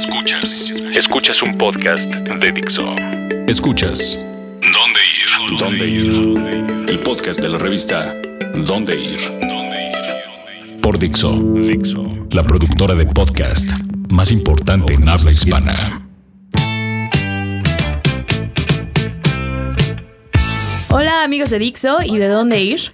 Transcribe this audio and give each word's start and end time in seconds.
Escuchas. 0.00 0.72
Escuchas 0.94 1.42
un 1.42 1.58
podcast 1.58 2.08
de 2.08 2.52
Dixo. 2.52 2.94
Escuchas. 3.46 4.18
¿Dónde 4.62 5.00
ir? 5.18 5.58
¿Dónde 5.58 5.86
ir? 5.86 6.88
El 6.88 6.98
podcast 7.00 7.38
de 7.38 7.50
la 7.50 7.58
revista 7.58 8.16
¿Dónde 8.54 8.98
ir? 8.98 9.20
Por 10.80 10.98
Dixo. 10.98 11.32
Dixo. 11.54 12.02
La 12.30 12.42
productora 12.42 12.94
de 12.94 13.04
podcast 13.04 13.72
más 14.08 14.32
importante 14.32 14.94
en 14.94 15.06
habla 15.06 15.32
hispana. 15.32 16.00
Hola 20.88 21.24
amigos 21.24 21.50
de 21.50 21.58
Dixo 21.58 21.98
y 22.02 22.16
de 22.16 22.28
dónde 22.28 22.62
ir. 22.62 22.90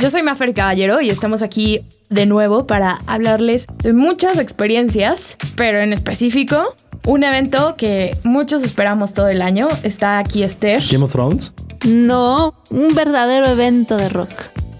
Yo 0.00 0.08
soy 0.08 0.22
Mafer 0.22 0.54
Caballero 0.54 1.02
y 1.02 1.10
estamos 1.10 1.42
aquí 1.42 1.82
de 2.08 2.24
nuevo 2.24 2.66
para 2.66 3.00
hablarles 3.06 3.66
de 3.82 3.92
muchas 3.92 4.38
experiencias, 4.38 5.36
pero 5.56 5.78
en 5.80 5.92
específico 5.92 6.74
un 7.06 7.22
evento 7.22 7.74
que 7.76 8.16
muchos 8.24 8.62
esperamos 8.62 9.12
todo 9.12 9.28
el 9.28 9.42
año. 9.42 9.68
Está 9.82 10.18
aquí 10.18 10.42
Esther. 10.42 10.82
Game 10.90 11.04
of 11.04 11.12
Thrones. 11.12 11.52
No, 11.86 12.54
un 12.70 12.94
verdadero 12.94 13.46
evento 13.50 13.98
de 13.98 14.08
rock. 14.08 14.30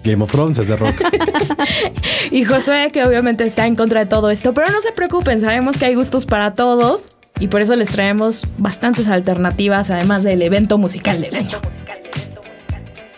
Game 0.03 0.23
of 0.23 0.31
Thrones 0.31 0.57
es 0.57 0.67
de 0.67 0.75
rock. 0.75 0.95
y 2.31 2.43
Josué, 2.43 2.89
que 2.91 3.05
obviamente 3.05 3.43
está 3.43 3.67
en 3.67 3.75
contra 3.75 3.99
de 3.99 4.05
todo 4.07 4.31
esto, 4.31 4.55
pero 4.55 4.71
no 4.71 4.81
se 4.81 4.91
preocupen, 4.91 5.39
sabemos 5.39 5.77
que 5.77 5.85
hay 5.85 5.93
gustos 5.93 6.25
para 6.25 6.55
todos 6.55 7.09
y 7.39 7.47
por 7.47 7.61
eso 7.61 7.75
les 7.75 7.89
traemos 7.89 8.47
bastantes 8.57 9.07
alternativas, 9.07 9.91
además 9.91 10.23
del 10.23 10.41
evento 10.41 10.79
musical 10.79 11.21
del 11.21 11.35
año. 11.35 11.59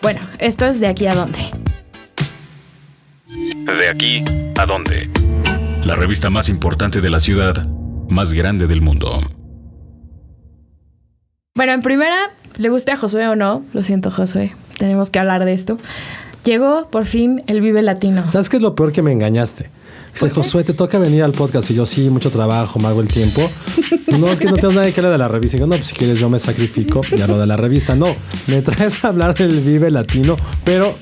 Bueno, 0.02 0.20
esto 0.38 0.66
es 0.66 0.80
de 0.80 0.88
aquí 0.88 1.06
a 1.06 1.14
dónde. 1.14 1.63
De 3.66 3.88
aquí 3.88 4.22
a 4.56 4.66
dónde. 4.66 5.08
La 5.84 5.94
revista 5.94 6.28
más 6.28 6.48
importante 6.48 7.00
de 7.00 7.08
la 7.08 7.18
ciudad, 7.18 7.66
más 8.10 8.34
grande 8.34 8.66
del 8.66 8.82
mundo. 8.82 9.20
Bueno, 11.56 11.72
en 11.72 11.80
primera, 11.80 12.30
le 12.58 12.68
guste 12.68 12.92
a 12.92 12.96
Josué 12.96 13.26
o 13.26 13.36
no, 13.36 13.64
lo 13.72 13.82
siento 13.82 14.10
Josué, 14.10 14.54
tenemos 14.78 15.10
que 15.10 15.18
hablar 15.18 15.46
de 15.46 15.54
esto. 15.54 15.78
Llegó 16.44 16.90
por 16.90 17.06
fin 17.06 17.42
el 17.46 17.62
Vive 17.62 17.80
Latino. 17.80 18.28
¿Sabes 18.28 18.50
qué 18.50 18.56
es 18.56 18.62
lo 18.62 18.74
peor 18.74 18.92
que 18.92 19.00
me 19.00 19.12
engañaste? 19.12 19.70
Dice, 20.12 20.28
Josué, 20.28 20.62
te 20.62 20.74
toca 20.74 20.98
venir 20.98 21.22
al 21.22 21.32
podcast. 21.32 21.70
Y 21.70 21.74
yo, 21.74 21.86
sí, 21.86 22.10
mucho 22.10 22.30
trabajo, 22.30 22.78
me 22.78 22.88
hago 22.88 23.00
el 23.00 23.08
tiempo. 23.08 23.50
No, 24.20 24.28
es 24.28 24.40
que 24.40 24.46
no 24.46 24.56
tengo 24.56 24.74
nadie 24.74 24.92
que 24.92 25.00
hablar 25.00 25.12
de 25.12 25.18
la 25.18 25.28
revista. 25.28 25.56
Y 25.56 25.60
yo, 25.60 25.66
no, 25.66 25.74
pues 25.76 25.88
si 25.88 25.94
quieres, 25.94 26.18
yo 26.18 26.28
me 26.28 26.38
sacrifico 26.38 27.00
y 27.10 27.16
lo 27.16 27.38
de 27.38 27.46
la 27.46 27.56
revista. 27.56 27.96
No, 27.96 28.14
me 28.46 28.60
traes 28.62 29.04
a 29.04 29.08
hablar 29.08 29.34
del 29.34 29.60
Vive 29.60 29.90
Latino, 29.90 30.36
pero 30.64 30.96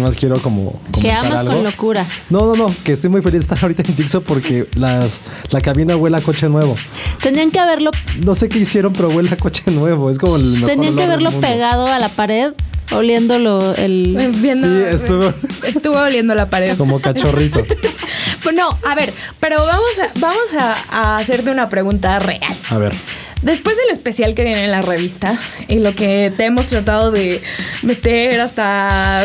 más 0.00 0.16
quiero 0.16 0.38
como. 0.40 0.80
Que 1.00 1.12
amas 1.12 1.44
con 1.44 1.64
locura. 1.64 2.06
No, 2.30 2.46
no, 2.46 2.54
no, 2.54 2.74
que 2.84 2.92
estoy 2.92 3.10
muy 3.10 3.22
feliz 3.22 3.40
de 3.40 3.54
estar 3.54 3.58
ahorita 3.62 3.82
en 3.86 3.96
Dixo 3.96 4.20
porque 4.20 4.66
las, 4.74 5.20
la 5.50 5.60
cabina 5.60 5.96
huele 5.96 6.16
a 6.16 6.20
coche 6.20 6.48
nuevo. 6.48 6.74
Tenían 7.22 7.50
que 7.50 7.58
haberlo. 7.58 7.90
No 8.24 8.34
sé 8.34 8.48
qué 8.48 8.58
hicieron, 8.58 8.92
pero 8.92 9.08
huele 9.08 9.30
a 9.30 9.36
coche 9.36 9.70
nuevo. 9.70 10.10
Es 10.10 10.18
como 10.18 10.36
el 10.36 10.44
mejor 10.44 10.68
Tenían 10.68 10.96
que 10.96 11.02
haberlo 11.02 11.30
pegado 11.32 11.86
a 11.86 11.98
la 11.98 12.08
pared 12.08 12.52
oliéndolo 12.92 13.74
el 13.74 14.16
Viendo, 14.36 14.66
sí 14.66 14.94
estuvo 14.94 15.34
estuvo 15.66 15.98
oliendo 15.98 16.34
la 16.34 16.48
pared 16.48 16.76
como 16.76 17.00
cachorrito 17.00 17.64
pues 18.44 18.54
no 18.54 18.78
a 18.84 18.94
ver 18.94 19.12
pero 19.40 19.56
vamos 19.58 19.98
a 20.00 20.20
vamos 20.20 20.54
a, 20.54 20.76
a 20.90 21.16
hacerte 21.16 21.50
una 21.50 21.68
pregunta 21.68 22.18
real 22.20 22.54
a 22.70 22.78
ver 22.78 22.94
Después 23.46 23.76
del 23.76 23.90
especial 23.92 24.34
que 24.34 24.42
viene 24.42 24.64
en 24.64 24.72
la 24.72 24.82
revista 24.82 25.38
y 25.68 25.76
lo 25.76 25.94
que 25.94 26.32
te 26.36 26.46
hemos 26.46 26.66
tratado 26.66 27.12
de 27.12 27.40
meter 27.84 28.40
hasta 28.40 29.24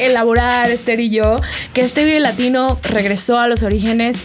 elaborar 0.00 0.68
Esther 0.68 0.98
y 0.98 1.10
yo, 1.10 1.40
que 1.72 1.82
este 1.82 2.04
video 2.04 2.18
latino 2.18 2.80
regresó 2.82 3.38
a 3.38 3.46
los 3.46 3.62
orígenes, 3.62 4.24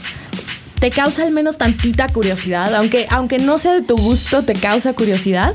¿te 0.80 0.90
causa 0.90 1.22
al 1.22 1.32
menos 1.32 1.60
tantita 1.60 2.08
curiosidad? 2.10 2.74
Aunque, 2.74 3.06
aunque 3.12 3.38
no 3.38 3.60
sea 3.60 3.74
de 3.74 3.84
tu 3.84 3.96
gusto, 3.96 4.42
¿te 4.42 4.54
causa 4.54 4.94
curiosidad? 4.94 5.54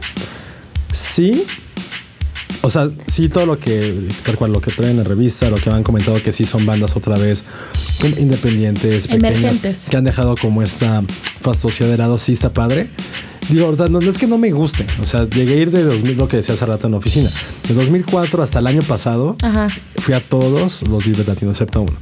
Sí, 0.92 1.44
o 2.62 2.70
sea, 2.70 2.88
sí, 3.08 3.28
todo 3.28 3.46
lo 3.46 3.58
que, 3.58 4.08
tal 4.24 4.36
cual, 4.36 4.52
lo 4.52 4.60
que 4.60 4.70
traen 4.70 4.92
en 4.92 4.98
la 4.98 5.04
revista, 5.04 5.50
lo 5.50 5.56
que 5.56 5.70
han 5.70 5.82
comentado 5.82 6.22
que 6.22 6.30
sí 6.30 6.46
son 6.46 6.66
bandas 6.66 6.94
otra 6.94 7.18
vez 7.18 7.44
independientes, 8.16 9.08
pequeñas, 9.08 9.88
que 9.88 9.96
han 9.96 10.04
dejado 10.04 10.36
como 10.36 10.62
esta 10.62 11.02
fastuosidad 11.40 11.88
de 11.88 11.96
lado, 11.96 12.16
sí 12.16 12.32
está 12.32 12.52
padre. 12.52 12.90
Digo, 13.48 13.72
no, 13.88 13.98
es 14.00 14.18
que 14.18 14.26
no 14.26 14.38
me 14.38 14.50
guste. 14.50 14.86
O 15.00 15.06
sea, 15.06 15.28
llegué 15.28 15.54
a 15.54 15.56
ir 15.56 15.70
de 15.70 15.84
2000, 15.84 16.16
lo 16.16 16.28
que 16.28 16.36
decía 16.38 16.54
hace 16.54 16.66
rato 16.66 16.86
en 16.86 16.92
la 16.92 16.98
oficina. 16.98 17.30
De 17.68 17.74
2004 17.74 18.42
hasta 18.42 18.58
el 18.58 18.66
año 18.66 18.82
pasado, 18.82 19.36
fui 19.98 20.14
a 20.14 20.20
todos 20.20 20.82
los 20.82 21.04
Vive 21.04 21.24
Latino, 21.24 21.50
excepto 21.50 21.82
uno. 21.82 21.92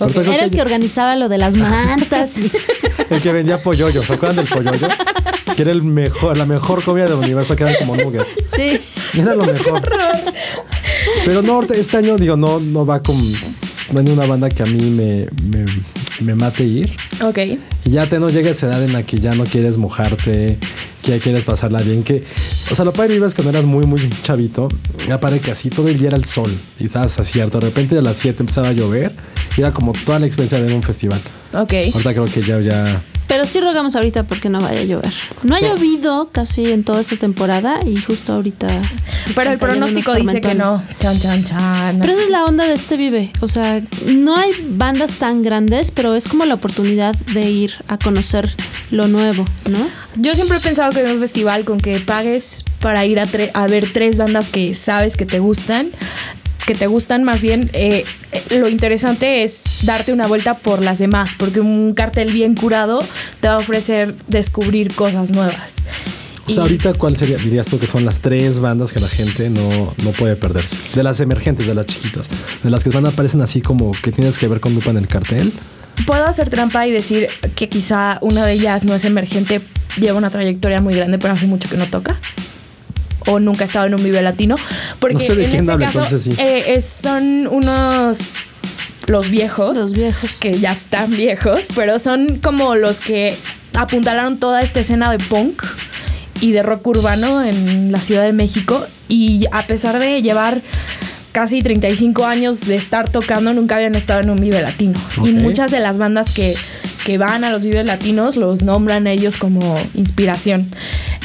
Era 0.00 0.44
el 0.44 0.50
que 0.50 0.62
organizaba 0.62 1.16
lo 1.16 1.28
de 1.28 1.38
las 1.38 1.56
mantas. 1.56 2.38
el 3.10 3.20
que 3.20 3.32
vendía 3.32 3.60
polloyo. 3.60 4.02
¿Se 4.02 4.14
acuerdan 4.14 4.44
del 4.44 4.54
polloyo? 4.54 4.88
Que 5.54 5.62
era 5.62 5.72
el 5.72 5.82
mejor, 5.82 6.38
la 6.38 6.46
mejor 6.46 6.82
comida 6.82 7.04
del 7.04 7.14
universo, 7.14 7.54
que 7.54 7.64
eran 7.64 7.74
como 7.78 7.96
nuggets. 7.96 8.36
Sí. 8.54 8.80
Era 9.18 9.34
lo 9.34 9.44
mejor. 9.44 9.82
Pero 11.24 11.42
no, 11.42 11.62
este 11.62 11.98
año, 11.98 12.16
digo, 12.16 12.36
no, 12.36 12.58
no 12.60 12.86
va 12.86 13.02
con. 13.02 13.16
No 13.92 14.00
hay 14.00 14.08
una 14.08 14.24
banda 14.24 14.48
que 14.48 14.62
a 14.62 14.66
mí 14.66 14.90
me, 14.90 15.26
me 15.42 15.64
me 16.20 16.34
mate 16.34 16.64
ir. 16.64 16.92
Ok. 17.22 17.38
Y 17.84 17.90
ya 17.90 18.06
te 18.06 18.18
no 18.18 18.28
llega 18.28 18.50
esa 18.50 18.66
edad 18.66 18.84
en 18.84 18.92
la 18.92 19.02
que 19.02 19.20
ya 19.20 19.34
no 19.34 19.44
quieres 19.44 19.76
mojarte, 19.76 20.58
que 21.02 21.10
ya 21.10 21.18
quieres 21.18 21.44
pasarla 21.44 21.80
bien. 21.82 22.02
Que, 22.02 22.24
o 22.70 22.74
sea, 22.74 22.84
lo 22.84 22.92
padre 22.92 23.16
es 23.16 23.34
que 23.34 23.42
cuando 23.42 23.58
eras 23.58 23.64
muy, 23.64 23.86
muy 23.86 24.00
chavito, 24.22 24.68
ya 25.08 25.20
parece 25.20 25.40
que 25.40 25.50
así 25.50 25.70
todo 25.70 25.88
el 25.88 25.98
día 25.98 26.08
era 26.08 26.16
el 26.16 26.24
sol 26.24 26.50
y 26.78 26.84
estabas 26.84 27.18
así 27.18 27.38
De 27.38 27.46
repente 27.48 27.96
a 27.96 28.02
las 28.02 28.16
7 28.18 28.42
empezaba 28.42 28.68
a 28.68 28.72
llover 28.72 29.12
y 29.56 29.60
era 29.60 29.72
como 29.72 29.92
toda 29.92 30.18
la 30.18 30.26
experiencia 30.26 30.60
de 30.60 30.72
un 30.74 30.82
festival. 30.82 31.20
Ok. 31.54 31.72
Ahorita 31.92 32.12
creo 32.12 32.24
que 32.26 32.42
ya, 32.42 32.60
ya 32.60 33.02
pero 33.30 33.46
sí 33.46 33.60
rogamos 33.60 33.94
ahorita 33.94 34.24
porque 34.24 34.48
no 34.48 34.58
vaya 34.58 34.80
a 34.80 34.82
llover. 34.82 35.14
No 35.44 35.54
ha 35.54 35.60
llovido 35.60 36.30
casi 36.32 36.72
en 36.72 36.82
toda 36.82 37.00
esta 37.00 37.14
temporada 37.14 37.78
y 37.86 37.94
justo 37.94 38.32
ahorita. 38.32 38.66
Pero 39.36 39.52
el 39.52 39.58
pronóstico 39.58 40.16
dice 40.16 40.40
que 40.40 40.56
no. 40.56 40.82
Chan, 40.98 41.20
chan, 41.20 41.44
chan. 41.44 41.98
Pero 42.00 42.14
esa 42.14 42.24
es 42.24 42.30
la 42.30 42.44
onda 42.44 42.66
de 42.66 42.72
este 42.72 42.96
Vive. 42.96 43.30
O 43.38 43.46
sea, 43.46 43.82
no 44.06 44.36
hay 44.36 44.50
bandas 44.70 45.12
tan 45.12 45.44
grandes, 45.44 45.92
pero 45.92 46.16
es 46.16 46.26
como 46.26 46.44
la 46.44 46.54
oportunidad 46.54 47.14
de 47.32 47.48
ir 47.48 47.74
a 47.86 47.98
conocer 47.98 48.52
lo 48.90 49.06
nuevo, 49.06 49.44
¿no? 49.70 49.78
Yo 50.16 50.34
siempre 50.34 50.56
he 50.56 50.60
pensado 50.60 50.90
que 50.90 50.98
en 50.98 51.12
un 51.12 51.20
festival 51.20 51.64
con 51.64 51.80
que 51.80 52.00
pagues 52.00 52.64
para 52.80 53.06
ir 53.06 53.20
a, 53.20 53.26
a 53.54 53.66
ver 53.68 53.92
tres 53.92 54.18
bandas 54.18 54.48
que 54.48 54.74
sabes 54.74 55.16
que 55.16 55.24
te 55.24 55.38
gustan, 55.38 55.92
que 56.66 56.74
te 56.74 56.86
gustan, 56.86 57.24
más 57.24 57.40
bien 57.40 57.70
eh, 57.72 58.04
lo 58.50 58.68
interesante 58.68 59.42
es 59.42 59.62
darte 59.82 60.12
una 60.12 60.26
vuelta 60.26 60.58
por 60.58 60.82
las 60.82 60.98
demás, 60.98 61.30
porque 61.38 61.60
un 61.60 61.94
cartel 61.94 62.32
bien 62.32 62.54
curado 62.54 63.00
te 63.40 63.48
va 63.48 63.54
a 63.54 63.58
ofrecer 63.58 64.14
descubrir 64.28 64.94
cosas 64.94 65.32
nuevas. 65.32 65.76
O 66.46 66.52
sea, 66.52 66.64
ahorita, 66.64 66.94
¿cuál 66.94 67.16
sería, 67.16 67.36
dirías 67.36 67.68
tú 67.68 67.78
que 67.78 67.86
son 67.86 68.04
las 68.04 68.20
tres 68.20 68.58
bandas 68.58 68.92
que 68.92 68.98
la 68.98 69.08
gente 69.08 69.50
no, 69.50 69.94
no 70.02 70.10
puede 70.10 70.34
perderse? 70.34 70.76
De 70.94 71.02
las 71.04 71.20
emergentes, 71.20 71.66
de 71.66 71.74
las 71.74 71.86
chiquitas, 71.86 72.28
de 72.62 72.70
las 72.70 72.82
que 72.82 72.90
van 72.90 73.06
aparecen 73.06 73.40
así 73.40 73.60
como 73.60 73.92
que 73.92 74.10
tienes 74.10 74.36
que 74.36 74.48
ver 74.48 74.58
con 74.58 74.74
lupa 74.74 74.90
en 74.90 74.96
el 74.96 75.06
cartel. 75.06 75.52
Puedo 76.06 76.24
hacer 76.24 76.50
trampa 76.50 76.86
y 76.88 76.90
decir 76.90 77.28
que 77.54 77.68
quizá 77.68 78.18
una 78.20 78.44
de 78.46 78.54
ellas 78.54 78.84
no 78.84 78.94
es 78.94 79.04
emergente, 79.04 79.60
lleva 80.00 80.18
una 80.18 80.30
trayectoria 80.30 80.80
muy 80.80 80.94
grande, 80.94 81.18
pero 81.18 81.34
hace 81.34 81.46
mucho 81.46 81.68
que 81.68 81.76
no 81.76 81.86
toca 81.86 82.16
o 83.26 83.38
nunca 83.38 83.64
ha 83.64 83.66
estado 83.66 83.86
en 83.86 83.94
un 83.94 84.02
Vive 84.02 84.22
Latino. 84.22 84.56
Porque 85.00 85.14
no 85.14 85.20
sé 85.20 85.34
de 85.34 85.48
quién 85.48 85.68
habla, 85.68 85.86
entonces 85.86 86.22
sí. 86.22 86.34
Eh, 86.38 86.80
son 86.80 87.46
unos 87.48 88.36
los 89.06 89.30
viejos. 89.30 89.74
Los 89.74 89.92
viejos. 89.92 90.38
Que 90.38 90.58
ya 90.58 90.72
están 90.72 91.10
viejos, 91.10 91.66
pero 91.74 91.98
son 91.98 92.38
como 92.38 92.76
los 92.76 93.00
que 93.00 93.34
apuntalaron 93.74 94.38
toda 94.38 94.60
esta 94.60 94.80
escena 94.80 95.10
de 95.10 95.18
punk 95.18 95.64
y 96.40 96.52
de 96.52 96.62
rock 96.62 96.86
urbano 96.86 97.42
en 97.42 97.90
la 97.92 98.00
Ciudad 98.00 98.22
de 98.22 98.32
México. 98.32 98.86
Y 99.08 99.46
a 99.52 99.66
pesar 99.66 99.98
de 99.98 100.22
llevar 100.22 100.62
casi 101.32 101.62
35 101.62 102.24
años 102.24 102.66
de 102.66 102.76
estar 102.76 103.08
tocando, 103.08 103.52
nunca 103.52 103.76
habían 103.76 103.94
estado 103.94 104.20
en 104.20 104.30
un 104.30 104.40
Vive 104.40 104.62
Latino. 104.62 105.00
Y 105.24 105.32
muchas 105.32 105.70
de 105.70 105.80
las 105.80 105.98
bandas 105.98 106.32
que 106.32 106.54
que 107.04 107.18
van 107.18 107.44
a 107.44 107.50
los 107.50 107.64
Vives 107.64 107.86
Latinos 107.86 108.36
los 108.36 108.62
nombran 108.62 109.06
ellos 109.06 109.36
como 109.36 109.78
inspiración. 109.94 110.68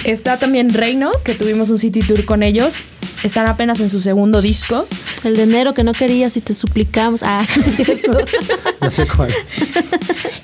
Está 0.04 0.38
también 0.38 0.74
Reino, 0.74 1.12
que 1.24 1.34
tuvimos 1.34 1.70
un 1.70 1.80
city 1.80 2.00
tour 2.00 2.26
con 2.26 2.44
ellos. 2.44 2.84
Están 3.26 3.48
apenas 3.48 3.80
en 3.80 3.90
su 3.90 4.00
segundo 4.00 4.40
disco. 4.40 4.88
El 5.24 5.36
de 5.36 5.44
enero 5.44 5.74
que 5.74 5.84
no 5.84 5.94
querías 5.94 6.38
y 6.38 6.42
te 6.42 6.54
suplicamos. 6.54 7.24
Ah, 7.24 7.44
es 7.66 7.76
cierto. 7.76 8.20
no 8.80 8.92
sé 8.92 9.08
cuál. 9.08 9.34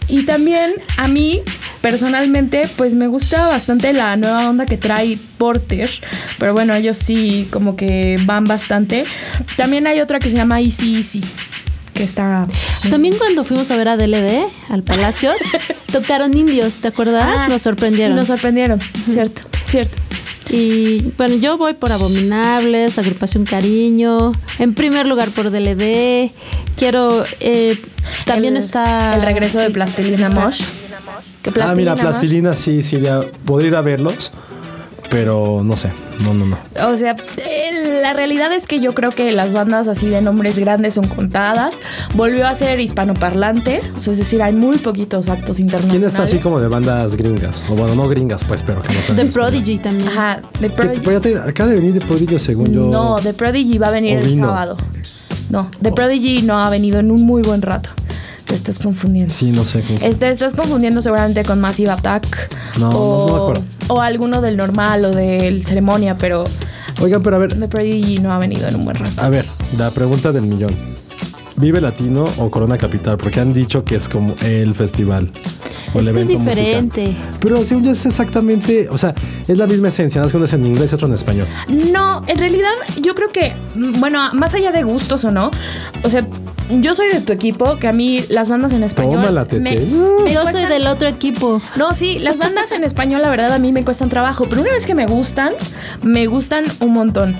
Y 0.07 0.23
también 0.23 0.73
a 0.97 1.07
mí, 1.07 1.43
personalmente, 1.81 2.67
pues 2.77 2.95
me 2.95 3.05
gusta 3.05 3.47
bastante 3.49 3.93
la 3.93 4.15
nueva 4.17 4.49
onda 4.49 4.65
que 4.65 4.77
trae 4.77 5.19
Porter. 5.37 5.87
Pero 6.39 6.53
bueno, 6.53 6.73
ellos 6.73 6.97
sí 6.97 7.47
como 7.51 7.75
que 7.75 8.19
van 8.25 8.45
bastante. 8.45 9.03
También 9.57 9.85
hay 9.85 9.99
otra 9.99 10.17
que 10.17 10.31
se 10.31 10.35
llama 10.35 10.59
Easy 10.59 10.95
Easy 10.95 11.21
que 11.93 12.03
está... 12.03 12.47
También 12.89 13.15
cuando 13.17 13.43
fuimos 13.43 13.69
a 13.69 13.75
ver 13.75 13.89
a 13.89 13.97
DLD 13.97 14.45
al 14.69 14.81
Palacio, 14.81 15.33
tocaron 15.91 16.35
indios, 16.35 16.79
¿te 16.79 16.87
acuerdas? 16.87 17.41
Ah, 17.41 17.47
nos 17.47 17.61
sorprendieron. 17.61 18.15
Nos 18.15 18.27
sorprendieron, 18.27 18.79
cierto, 19.05 19.41
cierto. 19.67 19.97
Y 20.49 21.11
bueno, 21.17 21.35
yo 21.35 21.57
voy 21.57 21.73
por 21.73 21.91
Abominables, 21.91 22.97
Agrupación 22.97 23.45
Cariño, 23.45 24.33
en 24.59 24.73
primer 24.73 25.05
lugar 25.05 25.29
por 25.29 25.51
DLD. 25.51 26.31
Quiero. 26.75 27.23
Eh, 27.39 27.79
también 28.25 28.57
está. 28.57 29.15
El 29.15 29.21
regreso 29.21 29.59
de 29.59 29.69
Plastilina 29.69 30.29
Mosh. 30.29 30.63
Ah, 31.61 31.73
mira, 31.75 31.95
Plastilina 31.95 32.53
sí, 32.53 32.83
sí, 32.83 33.01
podría 33.45 33.69
ir 33.69 33.75
a 33.75 33.81
verlos. 33.81 34.31
Pero 35.11 35.61
no 35.61 35.75
sé, 35.75 35.91
no, 36.23 36.33
no, 36.33 36.45
no. 36.45 36.57
O 36.87 36.95
sea, 36.95 37.17
la 38.01 38.13
realidad 38.13 38.53
es 38.53 38.65
que 38.65 38.79
yo 38.79 38.93
creo 38.93 39.11
que 39.11 39.33
las 39.33 39.51
bandas 39.51 39.89
así 39.89 40.07
de 40.07 40.21
nombres 40.21 40.57
grandes 40.57 40.93
son 40.93 41.05
contadas. 41.05 41.81
Volvió 42.15 42.47
a 42.47 42.55
ser 42.55 42.79
hispanoparlante, 42.79 43.81
o 43.93 43.99
sea, 43.99 44.13
es 44.13 44.19
decir, 44.19 44.41
hay 44.41 44.53
muy 44.53 44.77
poquitos 44.77 45.27
actos 45.27 45.59
internacionales. 45.59 46.13
¿Quién 46.13 46.25
es 46.25 46.31
así 46.31 46.39
como 46.41 46.61
de 46.61 46.69
bandas 46.69 47.17
gringas? 47.17 47.65
O 47.69 47.75
bueno, 47.75 47.93
no 47.93 48.07
gringas, 48.07 48.45
pues, 48.45 48.63
pero 48.63 48.81
que 48.81 48.93
no 48.93 49.01
son. 49.01 49.17
The 49.17 49.25
Prodigy 49.25 49.79
también. 49.79 50.07
Ajá, 50.07 50.41
The 50.61 50.69
Prodigy. 50.69 51.01
Pues 51.01 51.35
acaba 51.35 51.69
de 51.71 51.75
venir 51.75 51.99
The 51.99 52.05
Prodigy, 52.05 52.39
según 52.39 52.71
yo. 52.71 52.83
No, 52.85 53.17
The 53.21 53.33
Prodigy 53.33 53.77
va 53.79 53.87
a 53.87 53.91
venir 53.91 54.17
el 54.17 54.33
sábado. 54.33 54.77
No, 55.49 55.69
The 55.81 55.91
Prodigy 55.91 56.43
no 56.43 56.63
ha 56.63 56.69
venido 56.69 56.99
en 56.99 57.11
un 57.11 57.25
muy 57.25 57.41
buen 57.41 57.61
rato. 57.61 57.89
Te 58.51 58.55
estás 58.55 58.79
confundiendo. 58.79 59.33
Sí, 59.33 59.51
no 59.51 59.63
sé. 59.63 59.81
Este, 60.01 60.29
estás 60.29 60.55
confundiendo 60.55 60.99
seguramente 60.99 61.45
con 61.45 61.61
Massive 61.61 61.89
Attack. 61.89 62.53
No, 62.79 62.89
o, 62.89 63.27
no, 63.27 63.33
me 63.33 63.39
acuerdo. 63.39 63.63
O 63.87 64.01
alguno 64.01 64.41
del 64.41 64.57
normal 64.57 65.05
o 65.05 65.11
del 65.11 65.63
ceremonia, 65.63 66.17
pero. 66.17 66.43
Oigan, 66.99 67.23
pero 67.23 67.37
a 67.37 67.39
ver. 67.39 67.57
The 67.57 67.69
Prodigy 67.69 68.17
no 68.17 68.33
ha 68.33 68.39
venido 68.39 68.67
en 68.67 68.75
un 68.75 68.83
buen 68.83 68.97
rato. 68.97 69.23
A 69.23 69.29
ver, 69.29 69.45
la 69.77 69.89
pregunta 69.91 70.33
del 70.33 70.47
millón. 70.47 70.75
¿Vive 71.55 71.79
Latino 71.79 72.25
o 72.39 72.51
Corona 72.51 72.77
Capital? 72.77 73.15
Porque 73.15 73.39
han 73.39 73.53
dicho 73.53 73.85
que 73.85 73.95
es 73.95 74.09
como 74.09 74.35
el 74.41 74.75
festival 74.75 75.31
es 75.99 76.09
que 76.09 76.21
es 76.21 76.27
diferente. 76.27 77.15
Pero 77.39 77.63
según 77.65 77.83
yo 77.83 77.91
es 77.91 78.05
exactamente, 78.05 78.87
o 78.89 78.97
sea, 78.97 79.13
es 79.47 79.57
la 79.57 79.67
misma 79.67 79.89
esencia, 79.89 80.21
no 80.21 80.27
es 80.27 80.33
que 80.33 80.37
uno 80.37 80.45
es 80.45 80.53
en 80.53 80.65
inglés 80.65 80.91
y 80.91 80.95
otro 80.95 81.07
en 81.07 81.13
español. 81.13 81.47
No, 81.91 82.23
en 82.27 82.37
realidad 82.37 82.71
yo 83.01 83.13
creo 83.13 83.29
que, 83.29 83.53
mm, 83.75 83.99
bueno, 83.99 84.33
más 84.33 84.53
allá 84.53 84.71
de 84.71 84.83
gustos 84.83 85.25
o 85.25 85.31
no, 85.31 85.51
o 86.03 86.09
sea, 86.09 86.27
yo 86.79 86.93
soy 86.93 87.09
de 87.09 87.21
tu 87.21 87.33
equipo, 87.33 87.77
que 87.77 87.87
a 87.87 87.93
mí 87.93 88.23
las 88.29 88.49
bandas 88.49 88.73
en 88.73 88.83
español. 88.83 89.47
me, 89.59 89.75
yo 90.31 90.47
soy 90.47 90.65
del 90.65 90.87
otro 90.87 91.07
equipo. 91.07 91.61
No, 91.75 91.93
sí, 91.93 92.19
las 92.19 92.37
bandas 92.37 92.71
en 92.71 92.83
español, 92.83 93.21
la 93.21 93.29
verdad, 93.29 93.51
a 93.51 93.59
mí 93.59 93.71
me 93.71 93.83
cuestan 93.83 94.09
trabajo. 94.09 94.45
Pero 94.49 94.61
una 94.61 94.71
vez 94.71 94.85
que 94.85 94.95
me 94.95 95.05
gustan, 95.05 95.53
me 96.01 96.27
gustan 96.27 96.63
un 96.79 96.91
montón. 96.91 97.35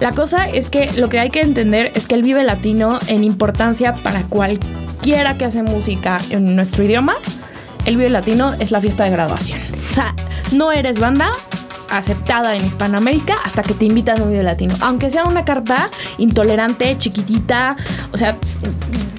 La 0.00 0.12
cosa 0.12 0.48
es 0.48 0.70
que 0.70 0.90
lo 0.96 1.08
que 1.08 1.20
hay 1.20 1.30
que 1.30 1.40
entender 1.40 1.92
es 1.94 2.06
que 2.06 2.14
el 2.14 2.22
Vive 2.22 2.42
Latino, 2.42 2.98
en 3.06 3.24
importancia 3.24 3.94
para 3.94 4.22
cualquiera 4.24 5.38
que 5.38 5.44
hace 5.44 5.62
música 5.62 6.20
en 6.30 6.56
nuestro 6.56 6.84
idioma, 6.84 7.14
el 7.84 7.96
Vive 7.96 8.10
Latino 8.10 8.54
es 8.58 8.70
la 8.70 8.80
fiesta 8.80 9.04
de 9.04 9.10
graduación. 9.10 9.60
O 9.90 9.94
sea, 9.94 10.14
no 10.52 10.72
eres 10.72 10.98
banda 10.98 11.30
aceptada 11.96 12.54
en 12.56 12.64
Hispanoamérica 12.64 13.34
hasta 13.44 13.62
que 13.62 13.74
te 13.74 13.84
invitan 13.84 14.20
a 14.20 14.24
un 14.24 14.30
Vive 14.30 14.42
Latino. 14.42 14.74
Aunque 14.80 15.10
sea 15.10 15.24
una 15.24 15.44
carta 15.44 15.88
intolerante, 16.18 16.96
chiquitita, 16.98 17.76
o 18.12 18.16
sea, 18.16 18.38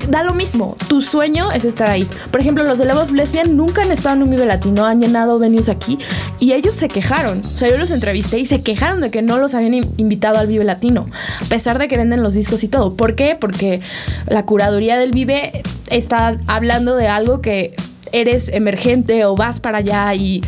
da 0.09 0.23
lo 0.23 0.33
mismo. 0.33 0.75
Tu 0.87 1.01
sueño 1.01 1.51
es 1.51 1.65
estar 1.65 1.89
ahí. 1.89 2.07
Por 2.31 2.41
ejemplo, 2.41 2.63
los 2.63 2.77
de 2.77 2.85
Love 2.85 3.03
of 3.03 3.11
Lesbian 3.11 3.55
nunca 3.55 3.83
han 3.83 3.91
estado 3.91 4.15
en 4.15 4.23
un 4.23 4.29
Vive 4.29 4.45
Latino, 4.45 4.85
han 4.85 4.99
llenado 4.99 5.39
venues 5.39 5.69
aquí 5.69 5.97
y 6.39 6.53
ellos 6.53 6.75
se 6.75 6.87
quejaron. 6.87 7.39
O 7.39 7.57
sea, 7.57 7.69
yo 7.69 7.77
los 7.77 7.91
entrevisté 7.91 8.39
y 8.39 8.45
se 8.45 8.61
quejaron 8.61 9.01
de 9.01 9.11
que 9.11 9.21
no 9.21 9.37
los 9.37 9.53
habían 9.53 9.73
invitado 9.97 10.39
al 10.39 10.47
Vive 10.47 10.65
Latino, 10.65 11.07
a 11.41 11.45
pesar 11.45 11.79
de 11.79 11.87
que 11.87 11.97
venden 11.97 12.21
los 12.21 12.33
discos 12.33 12.63
y 12.63 12.67
todo. 12.67 12.95
¿Por 12.95 13.15
qué? 13.15 13.37
Porque 13.39 13.81
la 14.27 14.45
curaduría 14.45 14.97
del 14.97 15.11
Vive 15.11 15.63
está 15.89 16.37
hablando 16.47 16.95
de 16.95 17.07
algo 17.07 17.41
que 17.41 17.75
eres 18.13 18.49
emergente 18.53 19.25
o 19.25 19.35
vas 19.35 19.59
para 19.59 19.79
allá 19.79 20.13
y, 20.13 20.41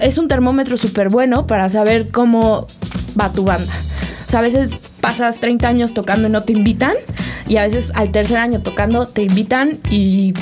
es 0.00 0.18
un 0.18 0.28
termómetro 0.28 0.76
súper 0.76 1.08
bueno 1.08 1.46
para 1.46 1.68
saber 1.68 2.10
cómo 2.10 2.66
va 3.20 3.32
tu 3.32 3.44
banda. 3.44 3.72
O 4.26 4.30
sea, 4.30 4.40
a 4.40 4.42
veces 4.42 4.76
pasas 5.00 5.40
30 5.40 5.68
años 5.68 5.94
tocando 5.94 6.28
y 6.28 6.30
no 6.30 6.42
te 6.42 6.52
invitan 6.52 6.94
y 7.46 7.56
a 7.56 7.62
veces 7.62 7.92
al 7.94 8.10
tercer 8.10 8.38
año 8.38 8.60
tocando 8.62 9.06
te 9.06 9.22
invitan 9.22 9.78
y 9.90 10.32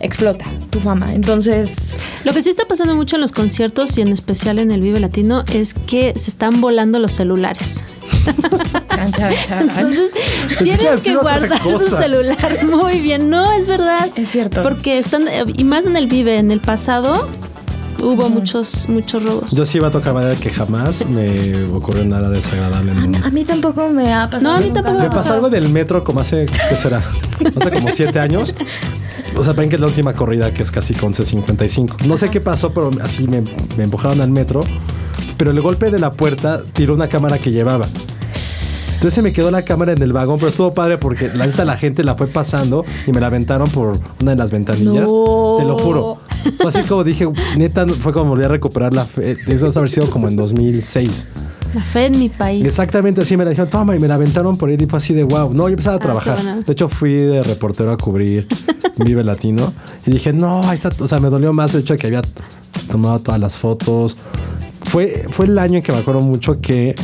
explota 0.00 0.44
tu 0.70 0.80
fama. 0.80 1.14
Entonces... 1.14 1.96
Lo 2.24 2.32
que 2.32 2.42
sí 2.42 2.50
está 2.50 2.64
pasando 2.66 2.94
mucho 2.94 3.16
en 3.16 3.22
los 3.22 3.32
conciertos 3.32 3.96
y 3.98 4.02
en 4.02 4.08
especial 4.08 4.58
en 4.58 4.70
el 4.70 4.80
Vive 4.80 5.00
Latino 5.00 5.44
es 5.52 5.74
que 5.74 6.12
se 6.16 6.30
están 6.30 6.60
volando 6.60 6.98
los 6.98 7.12
celulares. 7.12 7.84
Entonces, 9.50 10.10
tienes 10.58 11.04
que 11.04 11.16
guardar 11.16 11.60
su 11.62 11.96
celular 11.96 12.64
muy 12.64 13.00
bien. 13.00 13.30
No, 13.30 13.52
es 13.52 13.68
verdad. 13.68 14.08
Es 14.14 14.30
cierto. 14.30 14.62
Porque 14.62 14.98
están, 14.98 15.28
y 15.46 15.64
más 15.64 15.86
en 15.86 15.96
el 15.96 16.06
Vive, 16.06 16.38
en 16.38 16.50
el 16.50 16.60
pasado, 16.60 17.28
hubo 18.00 18.28
muchos 18.28 18.88
muchos 18.88 19.22
robos. 19.22 19.52
Yo 19.52 19.64
sí 19.64 19.78
iba 19.78 19.88
a 19.88 19.90
tocar 19.90 20.14
manera 20.14 20.34
que 20.36 20.50
jamás 20.50 21.06
me 21.06 21.64
ocurrió 21.64 22.04
nada 22.04 22.30
desagradable. 22.30 22.92
A, 22.92 23.30
mí 23.30 23.44
tampoco 23.44 23.88
me 23.88 24.12
ha 24.12 24.28
pasado. 24.30 24.52
No, 24.52 24.58
a 24.58 24.60
mí 24.60 24.70
tampoco 24.70 24.98
me, 24.98 25.10
pasó 25.10 25.34
algo 25.34 25.50
del 25.50 25.68
metro 25.68 26.04
como 26.04 26.20
hace, 26.20 26.46
¿qué 26.68 26.76
será? 26.76 27.02
Hace 27.56 27.70
como 27.70 27.90
siete 27.90 28.18
años. 28.18 28.54
O 29.36 29.42
sea, 29.42 29.52
ven 29.52 29.68
que 29.68 29.76
es 29.76 29.80
la 29.80 29.86
última 29.86 30.14
corrida 30.14 30.52
que 30.52 30.62
es 30.62 30.70
casi 30.70 30.94
con 30.94 31.12
C55. 31.12 32.06
No 32.06 32.16
sé 32.16 32.30
qué 32.30 32.40
pasó, 32.40 32.72
pero 32.72 32.90
así 33.02 33.28
me, 33.28 33.42
me 33.76 33.84
empujaron 33.84 34.20
al 34.20 34.30
metro. 34.30 34.62
Pero 35.36 35.52
el 35.52 35.60
golpe 35.60 35.90
de 35.90 35.98
la 35.98 36.10
puerta 36.10 36.62
tiró 36.72 36.94
una 36.94 37.06
cámara 37.06 37.38
que 37.38 37.52
llevaba. 37.52 37.86
Entonces 38.98 39.14
se 39.14 39.22
me 39.22 39.32
quedó 39.32 39.52
la 39.52 39.62
cámara 39.62 39.92
en 39.92 40.02
el 40.02 40.12
vagón, 40.12 40.40
pero 40.40 40.48
estuvo 40.48 40.74
padre 40.74 40.98
porque 40.98 41.30
la 41.32 41.46
neta 41.46 41.64
la 41.64 41.76
gente 41.76 42.02
la 42.02 42.16
fue 42.16 42.26
pasando 42.26 42.84
y 43.06 43.12
me 43.12 43.20
la 43.20 43.28
aventaron 43.28 43.70
por 43.70 43.96
una 44.20 44.32
de 44.32 44.36
las 44.36 44.50
ventanillas. 44.50 45.04
Te 45.04 45.64
lo 45.64 45.78
juro. 45.78 46.18
Fue 46.56 46.66
así 46.66 46.82
como 46.82 47.04
dije, 47.04 47.28
neta, 47.56 47.86
fue 47.86 48.12
como 48.12 48.30
volví 48.30 48.42
a 48.42 48.48
recuperar 48.48 48.92
la 48.92 49.04
fe. 49.04 49.36
Eso 49.46 49.68
debe 49.68 49.78
haber 49.78 49.90
sido 49.90 50.10
como 50.10 50.26
en 50.26 50.34
2006. 50.34 51.28
La 51.74 51.84
fe 51.84 52.06
en 52.06 52.18
mi 52.18 52.28
país. 52.28 52.66
Exactamente 52.66 53.20
así 53.20 53.36
me 53.36 53.44
la 53.44 53.50
dijeron, 53.50 53.70
toma, 53.70 53.94
y 53.94 54.00
me 54.00 54.08
la 54.08 54.16
aventaron 54.16 54.58
por 54.58 54.68
ahí 54.68 54.76
y 54.76 54.86
fue 54.86 54.96
así 54.96 55.14
de 55.14 55.22
wow. 55.22 55.54
No, 55.54 55.68
yo 55.68 55.74
empezaba 55.74 55.94
a 55.94 55.98
ah, 55.98 56.02
trabajar. 56.02 56.64
De 56.64 56.72
hecho, 56.72 56.88
fui 56.88 57.12
de 57.12 57.44
reportero 57.44 57.92
a 57.92 57.96
cubrir 57.96 58.48
Vive 58.96 59.22
Latino 59.22 59.72
y 60.06 60.10
dije, 60.10 60.32
no, 60.32 60.68
ahí 60.68 60.74
está. 60.74 60.90
O 60.98 61.06
sea, 61.06 61.20
me 61.20 61.30
dolió 61.30 61.52
más 61.52 61.72
el 61.74 61.82
hecho 61.82 61.92
de 61.92 62.00
que 62.00 62.08
había 62.08 62.22
tomado 62.90 63.20
todas 63.20 63.40
las 63.40 63.58
fotos. 63.58 64.16
Fue, 64.82 65.24
fue 65.30 65.46
el 65.46 65.56
año 65.56 65.76
en 65.76 65.84
que 65.84 65.92
me 65.92 65.98
acuerdo 65.98 66.20
mucho 66.20 66.60
que 66.60 66.96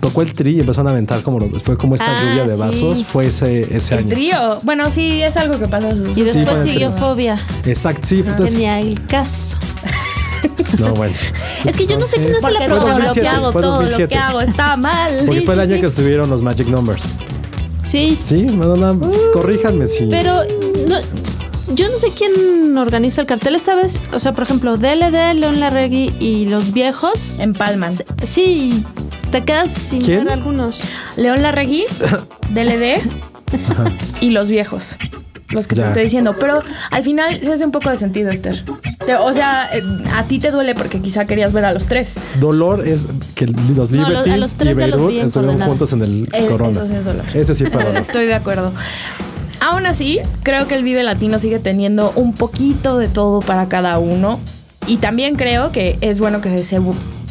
tocó 0.00 0.22
el 0.22 0.32
tri 0.32 0.56
y 0.56 0.60
empezaron 0.60 0.88
a 0.88 0.90
aventar 0.90 1.22
como 1.22 1.40
fue 1.58 1.76
como 1.76 1.94
esa 1.94 2.12
ah, 2.12 2.24
lluvia 2.24 2.44
de 2.44 2.56
vasos 2.56 3.04
fue 3.04 3.26
ese, 3.26 3.76
ese 3.76 3.96
el 3.96 4.04
trío 4.06 4.58
bueno 4.62 4.90
sí 4.90 5.22
es 5.22 5.36
algo 5.36 5.58
que 5.58 5.66
pasa 5.66 5.90
y 5.90 6.22
después 6.22 6.62
siguió 6.62 6.92
fobia 6.92 7.38
exacto 7.64 8.06
sí 8.06 8.22
no 8.24 8.36
tenía 8.36 8.80
el 8.80 9.04
caso 9.06 9.56
no, 10.78 10.94
bueno. 10.94 11.14
Es 11.66 11.76
que 11.76 11.86
yo 11.86 11.98
no 11.98 12.06
sé 12.06 12.16
quién 12.16 12.30
es 12.30 12.42
la 12.42 12.66
todo 12.66 12.98
lo 12.98 13.12
que 13.12 13.28
hago, 13.28 13.52
todo 13.52 13.82
lo 13.82 14.08
que 14.08 14.16
hago 14.16 14.40
está 14.40 14.76
mal. 14.76 15.22
Porque 15.26 15.42
fue 15.42 15.54
el 15.54 15.60
año 15.60 15.80
que 15.80 15.90
subieron 15.90 16.30
los 16.30 16.42
Magic 16.42 16.68
Numbers. 16.68 17.02
Sí. 17.84 18.18
Sí, 18.22 18.44
Madonna, 18.44 18.92
uh, 18.92 19.32
corríjanme 19.32 19.86
si. 19.86 20.06
Pero 20.06 20.42
no, 20.88 20.96
yo 21.74 21.88
no 21.88 21.98
sé 21.98 22.08
quién 22.16 22.76
organiza 22.76 23.20
el 23.20 23.26
cartel 23.26 23.54
esta 23.54 23.74
vez. 23.74 24.00
O 24.12 24.18
sea, 24.18 24.32
por 24.32 24.44
ejemplo, 24.44 24.76
DLD, 24.76 25.34
León 25.34 25.60
Larregui 25.60 26.14
y 26.18 26.46
los 26.46 26.72
viejos. 26.72 27.38
En 27.38 27.52
Palma. 27.52 27.90
Sí, 28.24 28.84
te 29.30 29.44
quedas 29.44 29.70
sin 29.70 30.04
ver 30.06 30.30
algunos. 30.30 30.82
León 31.16 31.42
Larregui, 31.42 31.84
DLD 32.50 33.00
y 34.20 34.30
los 34.30 34.50
viejos. 34.50 34.96
Los 35.50 35.66
que 35.66 35.74
te 35.74 35.82
estoy 35.82 36.04
diciendo. 36.04 36.36
Pero 36.38 36.62
al 36.90 37.02
final 37.02 37.40
se 37.40 37.52
hace 37.52 37.64
un 37.64 37.72
poco 37.72 37.90
de 37.90 37.96
sentido, 37.96 38.30
Esther. 38.30 38.64
o 39.20 39.32
sea, 39.32 39.68
eh, 39.72 39.82
a 40.14 40.24
ti 40.24 40.38
te 40.38 40.50
duele 40.50 40.74
porque 40.74 41.00
quizá 41.00 41.26
querías 41.26 41.52
ver 41.52 41.64
a 41.64 41.72
los 41.72 41.86
tres. 41.86 42.16
Dolor 42.38 42.86
es 42.86 43.08
que 43.34 43.46
los 43.46 43.90
Libertines 43.90 44.56
y 44.60 44.74
Beirut 44.74 45.12
estuvieron 45.12 45.60
juntos 45.60 45.92
en 45.92 46.02
el 46.02 46.28
eh, 46.32 46.46
Corona. 46.46 46.80
Eso 46.84 46.86
sí 46.86 47.38
Ese 47.38 47.54
sí 47.54 47.66
fue 47.66 47.82
dolor. 47.82 47.96
Estoy 48.00 48.26
de 48.26 48.34
acuerdo. 48.34 48.72
Aún 49.60 49.86
así, 49.86 50.20
creo 50.42 50.66
que 50.66 50.74
el 50.74 50.84
Vive 50.84 51.02
Latino 51.02 51.38
sigue 51.38 51.58
teniendo 51.58 52.12
un 52.14 52.32
poquito 52.32 52.96
de 52.96 53.08
todo 53.08 53.40
para 53.40 53.68
cada 53.68 53.98
uno. 53.98 54.38
Y 54.86 54.96
también 54.96 55.36
creo 55.36 55.72
que 55.72 55.98
es 56.00 56.18
bueno 56.20 56.40
que 56.40 56.62
se 56.62 56.80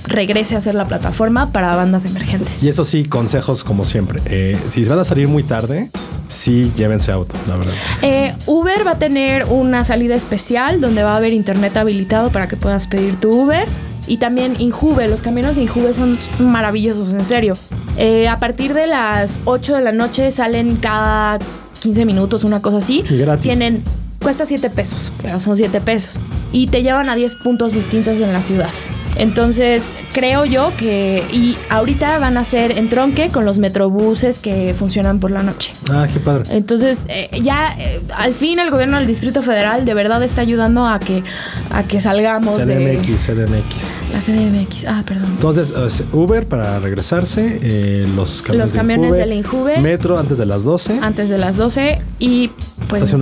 regrese 0.05 0.55
a 0.55 0.61
ser 0.61 0.75
la 0.75 0.85
plataforma 0.85 1.51
para 1.51 1.75
bandas 1.75 2.05
emergentes. 2.05 2.63
Y 2.63 2.69
eso 2.69 2.85
sí, 2.85 3.03
consejos 3.05 3.63
como 3.63 3.85
siempre. 3.85 4.21
Eh, 4.25 4.57
si 4.67 4.83
van 4.85 4.99
a 4.99 5.03
salir 5.03 5.27
muy 5.27 5.43
tarde, 5.43 5.89
sí 6.27 6.71
llévense 6.75 7.11
auto, 7.11 7.35
la 7.47 7.55
verdad. 7.55 7.73
Eh, 8.01 8.35
Uber 8.45 8.85
va 8.85 8.91
a 8.91 8.99
tener 8.99 9.45
una 9.45 9.85
salida 9.85 10.15
especial 10.15 10.81
donde 10.81 11.03
va 11.03 11.13
a 11.13 11.17
haber 11.17 11.33
internet 11.33 11.77
habilitado 11.77 12.29
para 12.29 12.47
que 12.47 12.55
puedas 12.55 12.87
pedir 12.87 13.19
tu 13.19 13.31
Uber. 13.31 13.67
Y 14.07 14.17
también 14.17 14.55
Injuve, 14.59 15.07
los 15.07 15.21
camiones 15.21 15.55
de 15.55 15.63
Injuve 15.63 15.93
son 15.93 16.17
maravillosos, 16.39 17.11
en 17.11 17.23
serio. 17.25 17.53
Eh, 17.97 18.27
a 18.27 18.39
partir 18.39 18.73
de 18.73 18.87
las 18.87 19.41
8 19.45 19.75
de 19.75 19.81
la 19.81 19.91
noche 19.91 20.31
salen 20.31 20.77
cada 20.77 21.37
15 21.81 22.05
minutos, 22.05 22.43
una 22.43 22.61
cosa 22.61 22.77
así. 22.77 23.03
Y 23.07 23.17
gratis. 23.17 23.43
Tienen 23.43 23.83
cuesta 24.19 24.45
7 24.45 24.69
pesos, 24.69 25.11
pero 25.21 25.39
son 25.39 25.55
7 25.55 25.79
pesos. 25.81 26.19
Y 26.51 26.67
te 26.67 26.81
llevan 26.81 27.09
a 27.09 27.15
10 27.15 27.35
puntos 27.35 27.73
distintos 27.73 28.19
en 28.21 28.33
la 28.33 28.41
ciudad. 28.41 28.69
Entonces, 29.15 29.95
creo 30.13 30.45
yo 30.45 30.71
que. 30.77 31.23
Y 31.31 31.57
ahorita 31.69 32.19
van 32.19 32.37
a 32.37 32.43
ser 32.43 32.77
en 32.77 32.89
tronque 32.89 33.29
con 33.29 33.45
los 33.45 33.59
metrobuses 33.59 34.39
que 34.39 34.73
funcionan 34.77 35.19
por 35.19 35.31
la 35.31 35.43
noche. 35.43 35.73
Ah, 35.91 36.07
qué 36.11 36.19
padre. 36.19 36.43
Entonces, 36.51 37.05
eh, 37.09 37.29
ya 37.43 37.75
eh, 37.77 38.01
al 38.15 38.33
fin 38.33 38.59
el 38.59 38.71
gobierno 38.71 38.97
del 38.97 39.07
Distrito 39.07 39.41
Federal 39.41 39.85
de 39.85 39.93
verdad 39.93 40.23
está 40.23 40.41
ayudando 40.41 40.87
a 40.87 40.99
que, 40.99 41.23
a 41.69 41.83
que 41.83 41.99
salgamos 41.99 42.55
CDMX, 42.55 43.27
de. 43.27 43.45
CDMX. 43.45 43.91
La 44.13 44.19
CDMX, 44.19 44.85
ah, 44.87 45.03
perdón. 45.05 45.27
Entonces, 45.31 45.73
Uber 46.13 46.45
para 46.47 46.79
regresarse, 46.79 47.59
eh, 47.61 48.07
los 48.15 48.41
camiones, 48.41 48.71
los 48.71 48.77
camiones 48.77 49.11
del 49.13 49.33
Injuve. 49.33 49.79
Metro 49.81 50.17
antes 50.17 50.37
de 50.37 50.45
las 50.45 50.63
12. 50.63 50.99
Antes 51.01 51.29
de 51.29 51.37
las 51.37 51.57
12. 51.57 52.01
Y 52.19 52.49
Pues, 52.87 53.15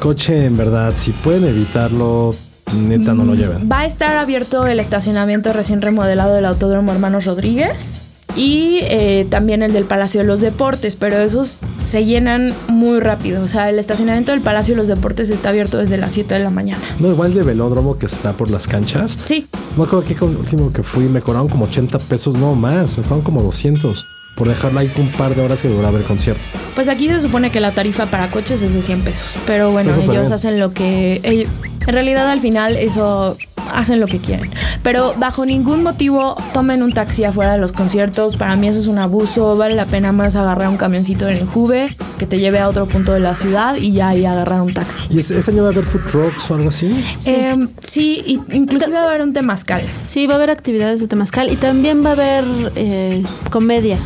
coche, 0.00 0.44
en 0.44 0.56
verdad, 0.56 0.92
si 0.96 1.12
pueden 1.12 1.44
evitarlo, 1.44 2.34
neta, 2.74 3.14
no 3.14 3.24
lo 3.24 3.32
mm, 3.32 3.36
lleven. 3.36 3.68
Va 3.70 3.80
a 3.80 3.86
estar 3.86 4.16
abierto 4.16 4.66
el 4.66 4.80
estacionamiento 4.80 5.52
recién 5.52 5.82
remodelado 5.82 6.34
del 6.34 6.44
Autódromo 6.44 6.92
Hermanos 6.92 7.24
Rodríguez 7.24 8.08
y 8.36 8.78
eh, 8.82 9.26
también 9.30 9.62
el 9.62 9.72
del 9.72 9.84
Palacio 9.84 10.20
de 10.20 10.26
los 10.26 10.40
Deportes, 10.40 10.96
pero 10.96 11.16
esos 11.18 11.56
se 11.84 12.04
llenan 12.04 12.54
muy 12.68 13.00
rápido. 13.00 13.42
O 13.42 13.48
sea, 13.48 13.70
el 13.70 13.78
estacionamiento 13.78 14.32
del 14.32 14.40
Palacio 14.40 14.74
de 14.74 14.78
los 14.78 14.88
Deportes 14.88 15.30
está 15.30 15.48
abierto 15.48 15.78
desde 15.78 15.96
las 15.96 16.12
7 16.12 16.34
de 16.34 16.44
la 16.44 16.50
mañana. 16.50 16.82
No, 17.00 17.08
igual 17.08 17.34
de 17.34 17.42
velódromo 17.42 17.98
que 17.98 18.06
está 18.06 18.32
por 18.32 18.50
las 18.50 18.68
canchas. 18.68 19.18
Sí. 19.24 19.46
No 19.76 19.84
acuerdo 19.84 20.06
que 20.06 20.14
con 20.14 20.30
el 20.30 20.36
último 20.36 20.72
que 20.72 20.82
fui 20.82 21.04
me 21.04 21.20
cobraron 21.20 21.48
como 21.48 21.64
80 21.64 21.98
pesos, 22.00 22.36
no 22.36 22.54
más, 22.54 22.98
me 22.98 23.04
cobraron 23.04 23.24
como 23.24 23.42
200 23.42 24.04
por 24.38 24.48
dejarla 24.48 24.80
ahí 24.80 24.90
un 24.96 25.10
par 25.10 25.34
de 25.34 25.42
horas 25.42 25.60
que 25.60 25.68
duraba 25.68 25.98
el 25.98 26.04
concierto. 26.04 26.42
Pues 26.76 26.88
aquí 26.88 27.08
se 27.08 27.20
supone 27.20 27.50
que 27.50 27.60
la 27.60 27.72
tarifa 27.72 28.06
para 28.06 28.30
coches 28.30 28.62
es 28.62 28.72
de 28.72 28.80
100 28.80 29.02
pesos, 29.02 29.36
pero 29.46 29.72
bueno, 29.72 29.92
ellos 29.96 30.30
hacen 30.30 30.60
lo 30.60 30.72
que... 30.72 31.20
en 31.24 31.92
realidad 31.92 32.30
al 32.30 32.40
final 32.40 32.76
eso 32.76 33.36
hacen 33.72 34.00
lo 34.00 34.06
que 34.06 34.18
quieren. 34.18 34.50
Pero 34.82 35.14
bajo 35.16 35.44
ningún 35.44 35.82
motivo 35.82 36.36
tomen 36.52 36.82
un 36.82 36.92
taxi 36.92 37.24
afuera 37.24 37.52
de 37.52 37.58
los 37.58 37.72
conciertos. 37.72 38.36
Para 38.36 38.56
mí 38.56 38.68
eso 38.68 38.78
es 38.78 38.86
un 38.86 38.98
abuso. 38.98 39.56
Vale 39.56 39.74
la 39.74 39.86
pena 39.86 40.12
más 40.12 40.36
agarrar 40.36 40.68
un 40.68 40.76
camioncito 40.76 41.28
en 41.28 41.38
el 41.38 41.46
Juve 41.46 41.96
que 42.18 42.26
te 42.26 42.38
lleve 42.38 42.58
a 42.58 42.68
otro 42.68 42.86
punto 42.86 43.12
de 43.12 43.20
la 43.20 43.36
ciudad 43.36 43.76
y 43.76 43.92
ya 43.92 44.08
ahí 44.08 44.24
agarrar 44.24 44.62
un 44.62 44.72
taxi. 44.72 45.06
¿Y 45.10 45.18
este, 45.18 45.50
año 45.50 45.62
va 45.62 45.68
a 45.68 45.72
haber 45.72 45.84
food 45.84 46.10
trucks 46.10 46.50
o 46.50 46.54
algo 46.54 46.68
así? 46.68 47.04
Sí, 47.18 47.34
eh, 47.34 47.56
sí 47.82 48.40
inclusive 48.52 48.92
va 48.92 49.02
a 49.02 49.08
haber 49.10 49.22
un 49.22 49.32
temazcal. 49.32 49.82
Sí, 50.06 50.26
va 50.26 50.34
a 50.34 50.36
haber 50.36 50.50
actividades 50.50 51.00
de 51.00 51.08
temazcal 51.08 51.50
y 51.50 51.56
también 51.56 52.04
va 52.04 52.10
a 52.10 52.12
haber 52.12 52.44
eh, 52.76 53.22
comedia. 53.50 53.98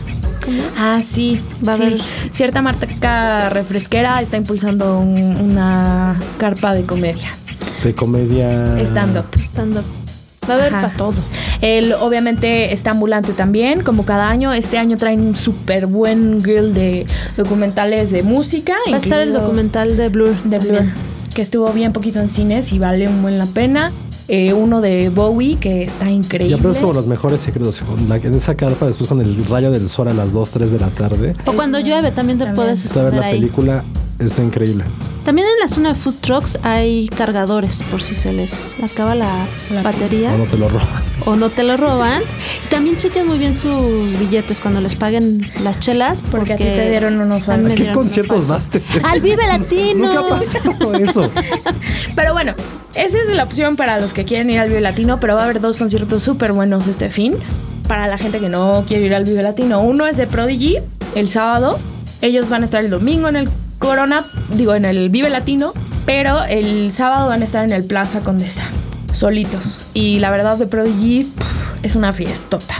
Ah, 0.78 1.00
sí, 1.02 1.40
va 1.66 1.72
a 1.72 1.74
haber 1.76 2.00
cierta 2.32 2.62
marca 2.62 3.48
refresquera 3.50 4.20
está 4.20 4.36
impulsando 4.36 4.98
una 4.98 6.16
carpa 6.38 6.74
de 6.74 6.82
comedia. 6.82 7.28
De 7.82 7.94
comedia. 7.94 8.78
Stand-up. 8.84 9.26
Stand-up. 9.36 9.84
Va 10.48 10.54
a 10.54 10.56
haber 10.56 10.72
para 10.72 10.90
todo. 10.90 11.14
Él 11.60 11.94
obviamente 12.00 12.72
está 12.72 12.90
ambulante 12.90 13.32
también, 13.32 13.82
como 13.82 14.04
cada 14.04 14.28
año. 14.28 14.52
Este 14.52 14.78
año 14.78 14.96
traen 14.96 15.20
un 15.20 15.36
súper 15.36 15.86
buen 15.86 16.40
grill 16.40 16.74
de 16.74 17.06
documentales 17.36 18.10
de 18.10 18.24
música. 18.24 18.74
Va 18.90 18.96
a 18.96 18.98
estar 18.98 19.20
el 19.20 19.32
documental 19.32 19.96
de 19.96 20.08
Blur. 20.08 20.34
De 20.42 20.58
Blur. 20.58 20.82
Que 21.34 21.42
estuvo 21.42 21.72
bien 21.72 21.92
poquito 21.92 22.18
en 22.18 22.28
cines 22.28 22.72
y 22.72 22.78
vale 22.78 23.06
un 23.08 23.22
buen 23.22 23.38
la 23.38 23.46
pena. 23.46 23.92
Eh, 24.28 24.52
uno 24.52 24.80
de 24.80 25.08
Bowie 25.08 25.56
que 25.56 25.82
está 25.82 26.10
increíble. 26.10 26.56
Ya, 26.56 26.58
pero 26.58 26.70
es 26.70 26.80
como 26.80 26.92
los 26.92 27.06
mejores 27.06 27.40
secretos. 27.40 27.82
en 28.22 28.34
esa 28.34 28.54
carpa, 28.54 28.86
después 28.86 29.08
con 29.08 29.20
el 29.20 29.44
rayo 29.46 29.70
del 29.70 29.88
sol 29.88 30.08
a 30.08 30.14
las 30.14 30.32
2, 30.32 30.50
3 30.50 30.72
de 30.72 30.78
la 30.78 30.88
tarde. 30.88 31.34
O 31.46 31.52
cuando 31.52 31.78
llueve 31.80 32.12
también 32.12 32.38
te 32.38 32.46
puedes 32.52 32.84
esconder 32.84 33.12
ver 33.12 33.20
la 33.20 33.30
película, 33.30 33.84
está 34.18 34.42
increíble. 34.42 34.84
También 35.24 35.46
en 35.46 35.60
la 35.60 35.68
zona 35.68 35.90
de 35.90 35.94
food 35.94 36.14
trucks 36.20 36.58
hay 36.62 37.08
cargadores 37.08 37.82
por 37.90 38.02
si 38.02 38.14
se 38.14 38.32
les 38.32 38.74
acaba 38.82 39.14
la, 39.14 39.46
batería. 39.82 40.34
O 40.34 40.38
no 40.38 40.44
te 40.44 40.56
lo 40.56 40.68
roban. 40.68 41.11
O 41.26 41.36
no 41.36 41.50
te 41.50 41.62
lo 41.62 41.76
roban. 41.76 42.22
Y 42.64 42.68
también 42.68 42.96
chequen 42.96 43.26
muy 43.26 43.38
bien 43.38 43.54
sus 43.54 44.18
billetes 44.18 44.60
cuando 44.60 44.80
les 44.80 44.94
paguen 44.96 45.50
las 45.62 45.78
chelas. 45.78 46.22
Porque, 46.22 46.54
a 46.54 46.56
ti 46.56 46.64
te 46.64 46.90
dieron 46.90 47.20
unos 47.20 47.48
¿A 47.48 47.58
qué 47.74 47.92
conciertos 47.92 48.48
vas? 48.48 48.70
Al 49.02 49.20
Vive 49.20 49.46
Latino. 49.46 50.06
Nunca 50.06 50.28
pasó 50.28 50.94
eso. 50.94 51.30
Pero 52.16 52.32
bueno, 52.32 52.54
esa 52.94 53.18
es 53.18 53.28
la 53.28 53.44
opción 53.44 53.76
para 53.76 53.98
los 54.00 54.12
que 54.12 54.24
quieren 54.24 54.50
ir 54.50 54.58
al 54.58 54.68
Vive 54.68 54.80
Latino, 54.80 55.18
pero 55.18 55.34
va 55.34 55.42
a 55.42 55.44
haber 55.44 55.60
dos 55.60 55.76
conciertos 55.76 56.22
súper 56.22 56.52
buenos 56.52 56.86
este 56.88 57.08
fin. 57.08 57.36
Para 57.88 58.06
la 58.06 58.18
gente 58.18 58.38
que 58.38 58.48
no 58.48 58.84
quiere 58.86 59.06
ir 59.06 59.14
al 59.14 59.24
Vive 59.24 59.42
Latino. 59.42 59.80
Uno 59.80 60.06
es 60.06 60.16
de 60.16 60.26
Prodigy, 60.26 60.78
el 61.14 61.28
sábado. 61.28 61.78
Ellos 62.20 62.48
van 62.48 62.62
a 62.62 62.64
estar 62.64 62.84
el 62.84 62.90
domingo 62.90 63.28
en 63.28 63.36
el 63.36 63.48
Corona, 63.78 64.24
digo, 64.54 64.74
en 64.74 64.84
el 64.84 65.08
Vive 65.10 65.28
Latino, 65.28 65.72
pero 66.06 66.44
el 66.44 66.92
sábado 66.92 67.28
van 67.28 67.42
a 67.42 67.44
estar 67.44 67.64
en 67.64 67.72
el 67.72 67.84
Plaza 67.84 68.20
Condesa, 68.20 68.62
solitos. 69.12 69.78
Y 69.94 70.18
la 70.18 70.30
verdad 70.30 70.58
de 70.58 70.66
Prodigy 70.66 71.28
es 71.82 71.94
una 71.96 72.12
fiestota. 72.12 72.76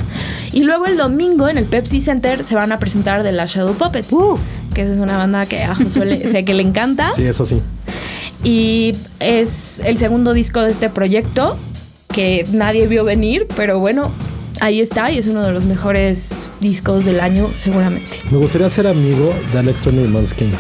Y 0.53 0.65
luego 0.65 0.87
el 0.87 0.97
domingo 0.97 1.49
en 1.49 1.59
el 1.59 1.65
Pepsi 1.65 2.01
Center 2.01 2.45
se 2.45 2.55
van 2.55 2.73
a 2.73 2.79
presentar 2.79 3.23
de 3.23 3.33
la 3.33 3.47
Shadow 3.47 3.75
Puppets, 3.75 4.13
uh. 4.13 4.39
que 4.75 4.83
es 4.83 4.99
una 4.99 5.17
banda 5.17 5.47
que 5.47 5.63
a 5.63 5.75
Josué 5.75 6.29
sé 6.29 6.45
que 6.45 6.55
le 6.55 6.63
encanta. 6.63 7.13
Sí, 7.13 7.25
eso 7.25 7.45
sí. 7.45 7.61
Y 8.45 8.95
es 9.21 9.81
el 9.85 9.99
segundo 9.99 10.33
disco 10.33 10.61
de 10.61 10.71
este 10.71 10.91
proyecto 10.91 11.57
que 12.09 12.45
nadie 12.53 12.87
vio 12.87 13.05
venir, 13.05 13.47
pero 13.57 13.79
bueno, 13.79 14.11
ahí 14.61 14.81
está 14.81 15.11
y 15.11 15.19
es 15.19 15.27
uno 15.27 15.43
de 15.43 15.53
los 15.53 15.65
mejores 15.65 16.53
discos 16.61 17.05
del 17.05 17.21
año 17.21 17.51
seguramente. 17.55 18.19
Me 18.31 18.39
gustaría 18.39 18.69
ser 18.69 18.87
amigo 18.87 19.35
de 19.53 19.59
Alex 19.59 19.83
Turner 19.83 20.05
y 20.05 20.09
Måneskin. 20.09 20.53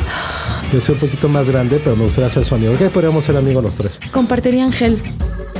Yo 0.73 0.81
soy 0.81 0.95
un 0.95 1.00
poquito 1.00 1.29
más 1.29 1.50
grande, 1.50 1.81
pero 1.83 1.97
me 1.97 2.05
gustaría 2.05 2.31
ser 2.31 2.45
su 2.45 2.55
amigo. 2.55 2.75
¿Qué 2.79 2.87
podríamos 2.87 3.25
ser 3.25 3.37
amigos 3.37 3.62
los 3.62 3.76
tres? 3.76 4.00
Compartirían 4.11 4.73
gel. 4.73 4.99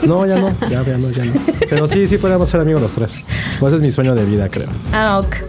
No, 0.03 0.27
ya 0.27 0.37
no, 0.37 0.51
ya, 0.69 0.83
ya 0.85 0.99
no, 0.99 1.11
ya 1.11 1.25
no. 1.25 1.33
Pero 1.69 1.87
sí, 1.87 2.07
sí 2.07 2.19
podríamos 2.19 2.49
ser 2.49 2.61
amigos 2.61 2.83
los 2.83 2.93
tres. 2.93 3.15
Pues 3.61 3.73
es 3.73 3.83
mi 3.83 3.91
sueño 3.91 4.15
de 4.15 4.25
vida, 4.25 4.49
creo. 4.49 4.69
Ah, 4.93 5.21
ok. 5.23 5.37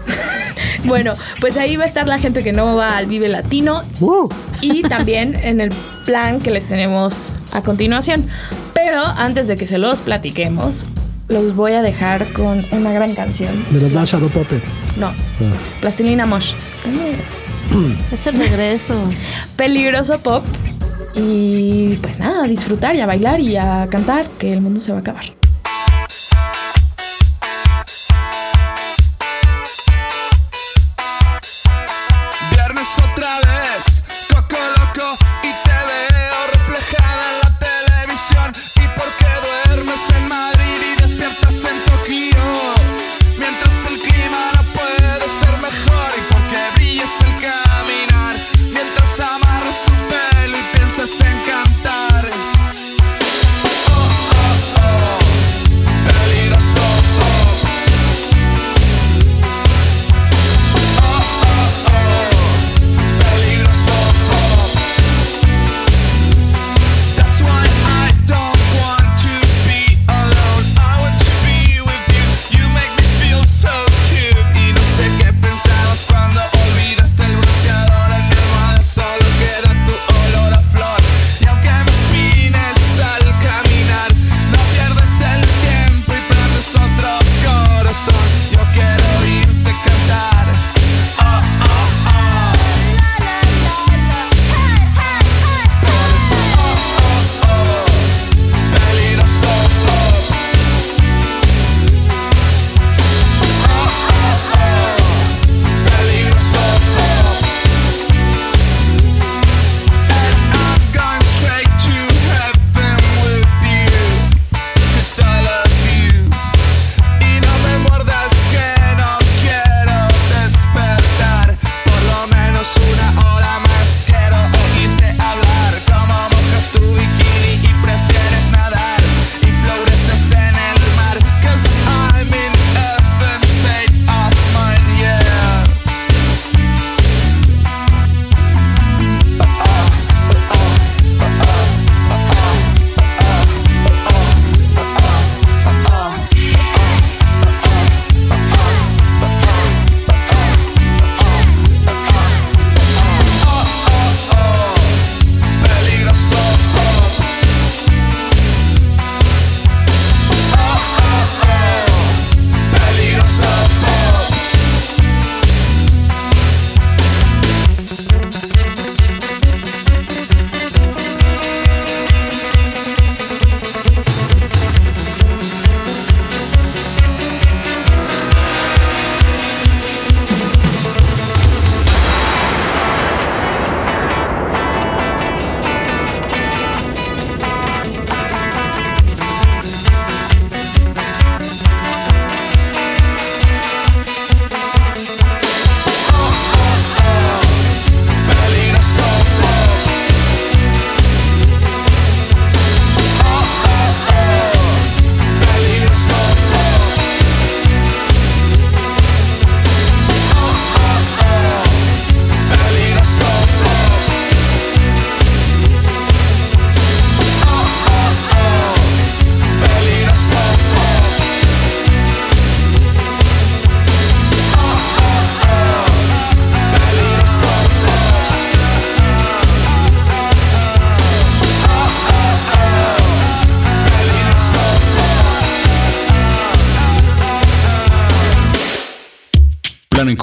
Bueno, 0.85 1.13
pues 1.39 1.55
ahí 1.55 1.77
va 1.77 1.85
a 1.85 1.87
estar 1.87 2.07
la 2.07 2.19
gente 2.19 2.43
que 2.43 2.51
no 2.51 2.75
va 2.75 2.97
al 2.97 3.05
Vive 3.05 3.29
Latino 3.29 3.83
uh. 4.01 4.27
y 4.59 4.81
también 4.81 5.33
en 5.41 5.61
el 5.61 5.71
plan 6.05 6.41
que 6.41 6.51
les 6.51 6.67
tenemos 6.67 7.31
a 7.53 7.61
continuación. 7.61 8.25
Pero 8.73 8.99
antes 9.05 9.47
de 9.47 9.55
que 9.55 9.65
se 9.65 9.77
los 9.77 10.01
platiquemos, 10.01 10.85
los 11.29 11.55
voy 11.55 11.71
a 11.71 11.81
dejar 11.81 12.27
con 12.33 12.65
una 12.71 12.91
gran 12.91 13.15
canción. 13.15 13.51
¿De 13.71 13.79
los 13.79 13.91
Black 13.91 14.07
Shadow 14.07 14.29
Puppets? 14.29 14.69
No. 14.97 15.07
Ah. 15.07 15.13
Plastilina 15.79 16.25
Mosh. 16.25 16.53
es 18.11 18.27
el 18.27 18.37
regreso. 18.37 18.95
Peligroso 19.55 20.19
pop. 20.19 20.43
Y 21.15 21.95
pues 21.97 22.19
nada, 22.19 22.43
a 22.43 22.47
disfrutar 22.47 22.95
y 22.95 23.01
a 23.01 23.05
bailar 23.05 23.39
y 23.39 23.55
a 23.55 23.87
cantar, 23.89 24.25
que 24.39 24.51
el 24.51 24.61
mundo 24.61 24.81
se 24.81 24.91
va 24.91 24.99
a 24.99 25.01
acabar. 25.01 25.42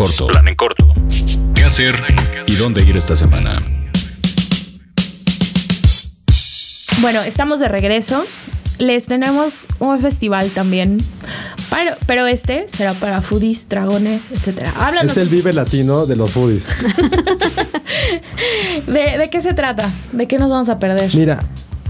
Corto. 0.00 0.28
Plan 0.28 0.48
en 0.48 0.54
corto. 0.54 0.94
¿Qué 1.54 1.62
hacer 1.62 1.94
y 2.46 2.54
dónde 2.54 2.82
ir 2.84 2.96
esta 2.96 3.16
semana? 3.16 3.60
Bueno, 7.02 7.20
estamos 7.20 7.60
de 7.60 7.68
regreso. 7.68 8.24
Les 8.78 9.04
tenemos 9.04 9.66
un 9.78 10.00
festival 10.00 10.48
también. 10.52 10.96
Pero, 11.68 11.96
pero 12.06 12.26
este 12.26 12.66
será 12.66 12.94
para 12.94 13.20
foodies, 13.20 13.68
dragones, 13.68 14.30
etcétera. 14.30 14.72
Es 15.02 15.18
el 15.18 15.28
Vive 15.28 15.52
Latino 15.52 16.06
de 16.06 16.16
los 16.16 16.30
foodies. 16.30 16.64
¿De, 18.86 19.28
qué 19.30 19.42
se 19.42 19.52
trata? 19.52 19.86
¿De 20.12 20.26
qué 20.26 20.38
nos 20.38 20.48
vamos 20.48 20.70
a 20.70 20.78
perder? 20.78 21.14
Mira, 21.14 21.40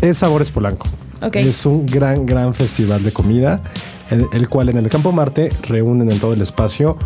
es 0.01 0.19
Sabores 0.19 0.51
Polanco. 0.51 0.89
Es 1.33 1.65
un 1.65 1.87
gran, 1.87 2.27
gran 2.27 2.55
festival 2.55 3.05
de 3.05 3.13
comida, 3.13 3.63
el, 4.11 4.49
cual 4.49 4.69
en 4.69 4.77
el 4.79 4.89
Campo 4.89 5.13
Marte 5.13 5.51
reúnen 5.63 6.11
en 6.11 6.19
todo 6.19 6.33
el 6.33 6.43
espacio 6.43 6.97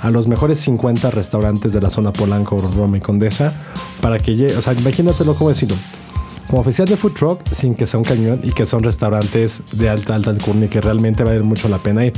a 0.00 0.10
los 0.10 0.26
mejores 0.26 0.58
50 0.60 1.10
restaurantes 1.10 1.72
de 1.72 1.80
la 1.80 1.90
zona 1.90 2.12
Polanco, 2.12 2.58
Roma 2.58 2.98
y 2.98 3.00
Condesa 3.00 3.52
para 4.00 4.18
que 4.18 4.36
llegue, 4.36 4.56
o 4.56 4.62
sea, 4.62 4.72
imagínatelo 4.74 5.34
como 5.34 5.50
decirlo 5.50 5.76
como 6.48 6.62
oficial 6.62 6.88
de 6.88 6.96
food 6.96 7.12
truck 7.12 7.46
sin 7.52 7.74
que 7.74 7.86
sea 7.86 7.98
un 7.98 8.04
cañón 8.04 8.40
y 8.42 8.52
que 8.52 8.64
son 8.64 8.82
restaurantes 8.82 9.62
de 9.72 9.88
alta, 9.88 10.14
alta 10.14 10.30
alcurnia 10.30 10.66
y 10.66 10.68
que 10.68 10.80
realmente 10.80 11.22
vale 11.22 11.42
mucho 11.42 11.68
la 11.68 11.78
pena 11.78 12.04
ir. 12.04 12.14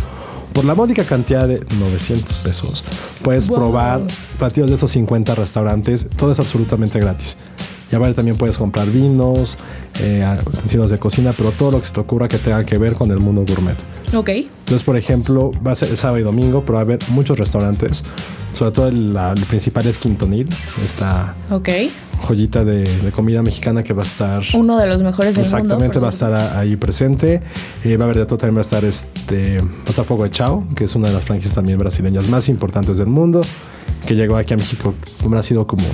Por 0.53 0.64
la 0.64 0.74
módica 0.74 1.05
cantidad 1.05 1.46
de 1.46 1.64
900 1.79 2.38
pesos, 2.38 2.85
puedes 3.22 3.48
probar 3.48 4.03
platillos 4.38 4.70
de 4.70 4.76
esos 4.76 4.90
50 4.90 5.35
restaurantes. 5.35 6.09
Todo 6.16 6.33
es 6.33 6.38
absolutamente 6.38 6.98
gratis. 6.98 7.37
Y 7.92 8.12
también 8.14 8.37
puedes 8.37 8.57
comprar 8.57 8.88
vinos, 8.88 9.59
eh, 10.00 10.24
utensilios 10.46 10.90
de 10.90 10.98
cocina, 10.98 11.33
pero 11.37 11.50
todo 11.50 11.72
lo 11.72 11.81
que 11.81 11.87
se 11.87 11.92
te 11.92 12.00
ocurra 12.00 12.29
que 12.29 12.38
tenga 12.38 12.64
que 12.64 12.79
ver 12.79 12.94
con 12.94 13.11
el 13.11 13.18
mundo 13.18 13.44
gourmet. 13.46 13.76
Ok. 14.14 14.29
Entonces, 14.29 14.83
por 14.85 14.96
ejemplo, 14.96 15.50
va 15.66 15.72
a 15.72 15.74
ser 15.74 15.96
sábado 15.96 16.18
y 16.18 16.22
domingo, 16.22 16.61
pero 16.61 16.74
va 16.74 16.81
a 16.81 16.83
haber 16.83 17.00
muchos 17.11 17.38
restaurantes. 17.38 18.05
Sobre 18.53 18.70
todo 18.72 18.88
el, 18.88 19.16
principal 19.48 19.87
es 19.87 19.98
Quintonil. 19.98 20.48
Esta 20.85 21.35
joyita 22.20 22.64
de, 22.64 22.87
comida 23.12 23.42
mexicana 23.42 23.83
que 23.83 23.92
va 23.92 24.03
a 24.03 24.07
estar. 24.07 24.42
Uno 24.55 24.79
de 24.79 24.87
los 24.87 25.03
mejores 25.03 25.35
del 25.35 25.44
Exactamente, 25.44 25.98
va 25.98 26.09
a 26.09 26.11
estar 26.11 26.33
ahí 26.57 26.76
presente. 26.76 27.40
Eh, 27.85 27.96
va 27.96 28.05
a 28.05 28.07
haber 28.07 28.18
de 28.18 28.26
todo 28.26 28.38
también 28.38 28.57
va 28.57 28.61
a 28.61 28.62
estar 28.62 28.85
este. 28.85 29.61
Va 29.61 30.05
Fuego 30.05 30.24
de 30.24 30.31
Chao, 30.31 30.66
que 30.76 30.85
es 30.85 30.94
una 30.94 31.09
de 31.09 31.14
las 31.14 31.24
franquicias 31.24 31.55
también 31.55 31.79
brasileñas 31.79 32.29
más 32.29 32.48
importantes 32.48 32.98
del 32.98 33.09
mundo. 33.09 33.40
Que 34.07 34.14
llegó 34.14 34.37
aquí 34.37 34.55
a 34.55 34.57
México, 34.57 34.94
como 35.22 35.37
ha 35.37 35.42
sido 35.42 35.66
como 35.66 35.85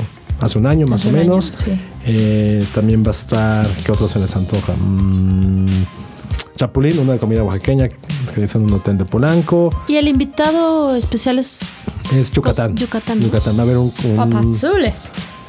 hace 0.41 0.59
un 0.59 0.67
año 0.67 0.87
más 0.87 1.05
o 1.07 1.13
menos. 1.13 1.65
Eh, 2.05 2.65
también 2.75 3.03
va 3.03 3.09
a 3.09 3.13
estar, 3.13 3.67
¿qué 3.85 3.93
otros 3.93 4.11
se 4.11 4.19
les 4.19 4.35
antoja? 4.37 4.75
Mm, 4.75 5.67
Chapulín, 6.57 6.99
una 6.99 7.19
comida 7.19 7.43
oaxaqueña 7.43 7.89
que 8.35 8.45
es 8.45 8.55
en 8.55 8.63
un 8.63 8.73
hotel 8.73 8.99
de 8.99 9.05
Polanco. 9.05 9.71
Y 9.89 9.97
el 9.97 10.09
invitado 10.09 10.95
especial 10.97 11.39
es... 11.39 11.61
Es 12.15 12.31
Yucatán. 12.31 12.75
Yucatán. 12.77 13.21
Yucatán. 13.21 13.57
Va 13.57 13.61
a 13.61 13.65
haber 13.65 13.77
un... 13.79 13.93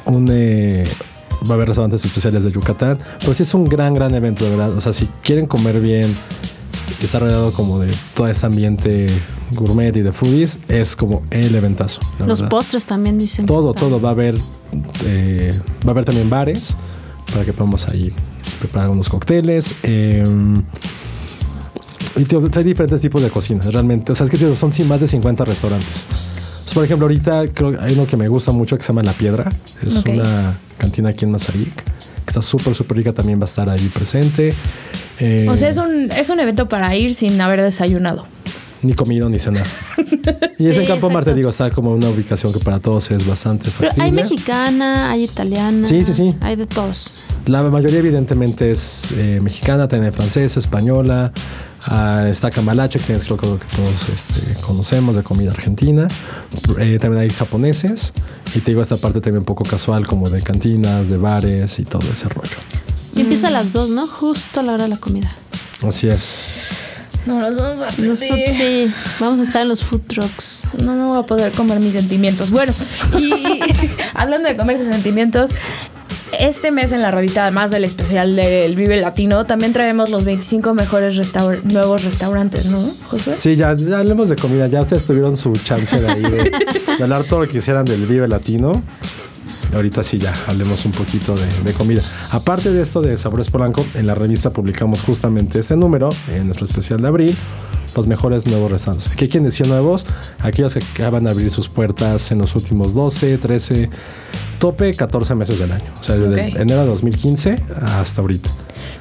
un, 0.06 0.26
eh, 0.30 0.84
va 1.48 1.50
a 1.50 1.54
haber 1.54 1.68
restaurantes 1.68 2.04
especiales 2.04 2.44
de 2.44 2.52
Yucatán. 2.52 2.98
Pero 3.20 3.34
sí 3.34 3.42
es 3.42 3.54
un 3.54 3.64
gran, 3.64 3.94
gran 3.94 4.14
evento, 4.14 4.44
de 4.44 4.50
verdad. 4.50 4.76
O 4.76 4.80
sea, 4.80 4.92
si 4.92 5.06
quieren 5.22 5.46
comer 5.46 5.80
bien, 5.80 6.14
está 7.04 7.18
rodeado 7.18 7.52
como 7.52 7.78
de 7.78 7.92
todo 8.14 8.28
ese 8.28 8.46
ambiente 8.46 9.06
gourmet 9.52 9.94
y 9.96 10.02
de 10.02 10.12
foodies, 10.12 10.58
es 10.68 10.96
como 10.96 11.22
el 11.30 11.54
eventazo. 11.54 12.00
Los 12.26 12.42
postres 12.42 12.86
también 12.86 13.18
dicen. 13.18 13.46
Todo, 13.46 13.74
todo. 13.74 14.00
Va 14.00 14.10
a 14.10 14.12
haber, 14.12 14.36
eh, 15.04 15.52
va 15.84 15.88
a 15.88 15.90
haber 15.90 16.04
también 16.04 16.28
bares 16.28 16.76
para 17.32 17.44
que 17.44 17.52
podamos 17.52 17.86
ahí 17.88 18.12
preparar 18.58 18.90
unos 18.90 19.08
cócteles. 19.08 19.76
Em, 19.82 20.62
y 22.16 22.26
hay 22.56 22.64
diferentes 22.64 23.00
tipos 23.00 23.22
de 23.22 23.30
cocinas, 23.30 23.72
realmente. 23.72 24.12
O 24.12 24.14
sea, 24.14 24.24
es 24.24 24.30
que 24.30 24.56
son 24.56 24.72
más 24.88 25.00
de 25.00 25.08
50 25.08 25.44
restaurantes. 25.44 26.06
por 26.74 26.84
ejemplo, 26.84 27.06
ahorita 27.06 27.48
creo 27.48 27.80
hay 27.80 27.94
uno 27.94 28.06
que 28.06 28.16
me 28.16 28.28
gusta 28.28 28.52
mucho 28.52 28.76
que 28.76 28.82
se 28.82 28.88
llama 28.88 29.02
La 29.02 29.12
Piedra. 29.12 29.50
Es 29.82 30.04
una 30.04 30.58
cantina 30.76 31.10
aquí 31.10 31.24
en 31.24 31.30
Mazarik. 31.30 31.74
Que 31.74 32.26
está 32.26 32.42
súper, 32.42 32.74
súper 32.74 32.98
rica. 32.98 33.12
También 33.12 33.38
va 33.38 33.44
a 33.44 33.46
estar 33.46 33.68
ahí 33.70 33.88
presente. 33.88 34.54
O 35.48 35.56
sea, 35.56 35.68
es 35.68 35.76
un, 35.76 36.10
es 36.12 36.30
un 36.30 36.40
evento 36.40 36.68
para 36.68 36.94
ir 36.96 37.14
sin 37.14 37.40
haber 37.40 37.62
desayunado 37.62 38.26
ni 38.82 38.94
comido 38.94 39.28
ni 39.28 39.38
cenar. 39.38 39.66
y 40.58 40.66
es 40.68 40.76
en 40.76 40.84
Campo 40.84 41.10
Marte, 41.10 41.34
digo, 41.34 41.50
está 41.50 41.70
como 41.70 41.92
una 41.92 42.08
ubicación 42.08 42.52
que 42.52 42.60
para 42.60 42.78
todos 42.78 43.10
es 43.10 43.26
bastante 43.26 43.70
Pero 43.78 43.90
hay 43.98 44.12
mexicana, 44.12 45.10
hay 45.10 45.24
italiana. 45.24 45.86
Sí, 45.86 46.04
sí, 46.04 46.12
sí. 46.12 46.34
Hay 46.40 46.56
de 46.56 46.66
todos. 46.66 47.16
La 47.46 47.62
mayoría, 47.62 47.98
evidentemente, 47.98 48.72
es 48.72 49.12
eh, 49.16 49.40
mexicana, 49.42 49.88
tiene 49.88 50.12
francesa, 50.12 50.60
española. 50.60 51.32
Ah, 51.86 52.26
está 52.28 52.50
Camalache, 52.50 52.98
que 52.98 53.14
es 53.14 53.24
creo 53.24 53.38
que 53.38 53.46
todos 53.76 54.08
este, 54.12 54.60
conocemos 54.60 55.16
de 55.16 55.22
comida 55.22 55.50
argentina. 55.50 56.08
Eh, 56.78 56.98
también 57.00 57.22
hay 57.22 57.30
japoneses. 57.30 58.12
Y 58.54 58.60
te 58.60 58.72
digo, 58.72 58.82
esta 58.82 58.96
parte 58.96 59.20
también 59.20 59.38
un 59.38 59.44
poco 59.44 59.64
casual, 59.64 60.06
como 60.06 60.28
de 60.28 60.42
cantinas, 60.42 61.08
de 61.08 61.16
bares 61.16 61.78
y 61.78 61.84
todo 61.84 62.06
ese 62.12 62.28
rollo. 62.28 62.56
Y 63.18 63.22
empieza 63.22 63.48
a 63.48 63.50
las 63.50 63.72
dos, 63.72 63.90
¿no? 63.90 64.06
Justo 64.06 64.60
a 64.60 64.62
la 64.62 64.74
hora 64.74 64.84
de 64.84 64.90
la 64.90 64.96
comida. 64.96 65.34
Así 65.86 66.08
es. 66.08 66.38
No 67.26 67.40
nos 67.40 67.56
vamos 67.56 67.82
a 67.82 67.88
perder. 67.88 68.16
sí, 68.16 68.94
vamos 69.18 69.40
a 69.40 69.42
estar 69.42 69.62
en 69.62 69.68
los 69.68 69.82
food 69.82 70.02
trucks. 70.06 70.68
No 70.82 70.94
me 70.94 71.04
voy 71.04 71.18
a 71.18 71.22
poder 71.22 71.50
comer 71.50 71.80
mis 71.80 71.94
sentimientos. 71.94 72.50
Bueno, 72.50 72.72
y 73.18 73.32
hablando 74.14 74.48
de 74.48 74.56
comerse 74.56 74.90
sentimientos, 74.90 75.50
este 76.38 76.70
mes 76.70 76.92
en 76.92 77.02
la 77.02 77.10
revista, 77.10 77.42
además 77.42 77.72
del 77.72 77.82
especial 77.82 78.36
del 78.36 78.76
Vive 78.76 79.00
Latino, 79.00 79.44
también 79.44 79.72
traemos 79.72 80.10
los 80.10 80.24
25 80.24 80.74
mejores 80.74 81.20
nuevos 81.64 82.04
restaurantes, 82.04 82.66
¿no, 82.66 82.78
José? 83.08 83.34
Sí, 83.36 83.56
ya, 83.56 83.70
hablemos 83.70 84.28
de 84.28 84.36
comida. 84.36 84.68
Ya 84.68 84.82
ustedes 84.82 85.04
tuvieron 85.04 85.36
su 85.36 85.52
chance 85.54 86.00
de 86.00 86.08
ahí 86.08 86.22
de, 86.22 86.52
de 86.98 87.02
hablar 87.02 87.24
todo 87.24 87.40
lo 87.40 87.46
que 87.46 87.54
quisieran 87.54 87.84
del 87.84 88.06
Vive 88.06 88.28
Latino 88.28 88.84
ahorita 89.74 90.02
sí 90.02 90.18
ya 90.18 90.32
hablemos 90.46 90.84
un 90.86 90.92
poquito 90.92 91.34
de, 91.34 91.72
comida. 91.72 92.02
Aparte 92.30 92.72
de 92.72 92.82
esto 92.82 93.00
de 93.00 93.16
Sabores 93.16 93.50
Polanco, 93.50 93.84
en 93.94 94.06
la 94.06 94.14
revista 94.14 94.50
publicamos 94.50 95.02
justamente 95.02 95.60
este 95.60 95.76
número, 95.76 96.08
en 96.32 96.46
nuestro 96.46 96.66
especial 96.66 97.00
de 97.00 97.08
abril, 97.08 97.36
los 97.96 98.06
mejores 98.06 98.46
nuevos 98.46 98.70
restaurantes. 98.70 99.14
¿Qué 99.16 99.28
quieren 99.28 99.44
decir 99.44 99.66
nuevos? 99.66 100.06
Aquellos 100.40 100.74
que 100.74 100.80
acaban 100.80 101.24
de 101.24 101.30
abrir 101.30 101.50
sus 101.50 101.68
puertas 101.68 102.30
en 102.32 102.38
los 102.38 102.54
últimos 102.54 102.94
12, 102.94 103.38
13, 103.38 103.90
tope 104.58 104.94
14 104.94 105.34
meses 105.34 105.58
del 105.58 105.72
año. 105.72 105.92
O 106.00 106.02
sea, 106.02 106.16
desde 106.16 106.60
enero 106.60 106.82
de 106.82 106.86
2015 106.86 107.62
hasta 107.80 108.20
ahorita 108.20 108.50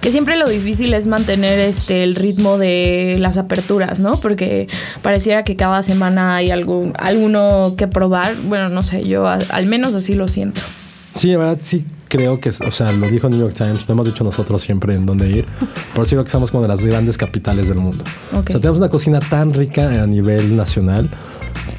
que 0.01 0.11
siempre 0.11 0.37
lo 0.37 0.47
difícil 0.47 0.93
es 0.93 1.07
mantener 1.07 1.59
este 1.59 2.03
el 2.03 2.15
ritmo 2.15 2.57
de 2.57 3.17
las 3.19 3.37
aperturas, 3.37 3.99
¿no? 3.99 4.11
Porque 4.13 4.67
pareciera 5.01 5.43
que 5.43 5.55
cada 5.55 5.83
semana 5.83 6.35
hay 6.35 6.51
algo, 6.51 6.91
alguno 6.97 7.75
que 7.77 7.87
probar. 7.87 8.35
Bueno, 8.43 8.69
no 8.69 8.81
sé, 8.81 9.07
yo 9.07 9.27
al 9.27 9.65
menos 9.65 9.93
así 9.93 10.13
lo 10.15 10.27
siento. 10.27 10.61
Sí, 11.13 11.31
la 11.31 11.37
verdad 11.39 11.57
sí 11.61 11.85
creo 12.07 12.39
que, 12.39 12.49
o 12.49 12.71
sea, 12.71 12.91
lo 12.91 13.09
dijo 13.09 13.29
New 13.29 13.39
York 13.39 13.53
Times, 13.55 13.87
lo 13.87 13.93
hemos 13.93 14.05
dicho 14.05 14.23
nosotros 14.23 14.61
siempre 14.61 14.95
en 14.95 15.05
dónde 15.05 15.29
ir. 15.29 15.45
Por 15.93 16.05
eso 16.05 16.15
creo 16.15 16.23
que 16.23 16.29
somos 16.29 16.51
como 16.51 16.63
de 16.63 16.69
las 16.69 16.85
grandes 16.85 17.17
capitales 17.17 17.67
del 17.67 17.77
mundo. 17.77 18.03
O 18.31 18.43
sea, 18.43 18.59
tenemos 18.59 18.79
una 18.79 18.89
cocina 18.89 19.19
tan 19.19 19.53
rica 19.53 20.03
a 20.03 20.07
nivel 20.07 20.55
nacional 20.55 21.09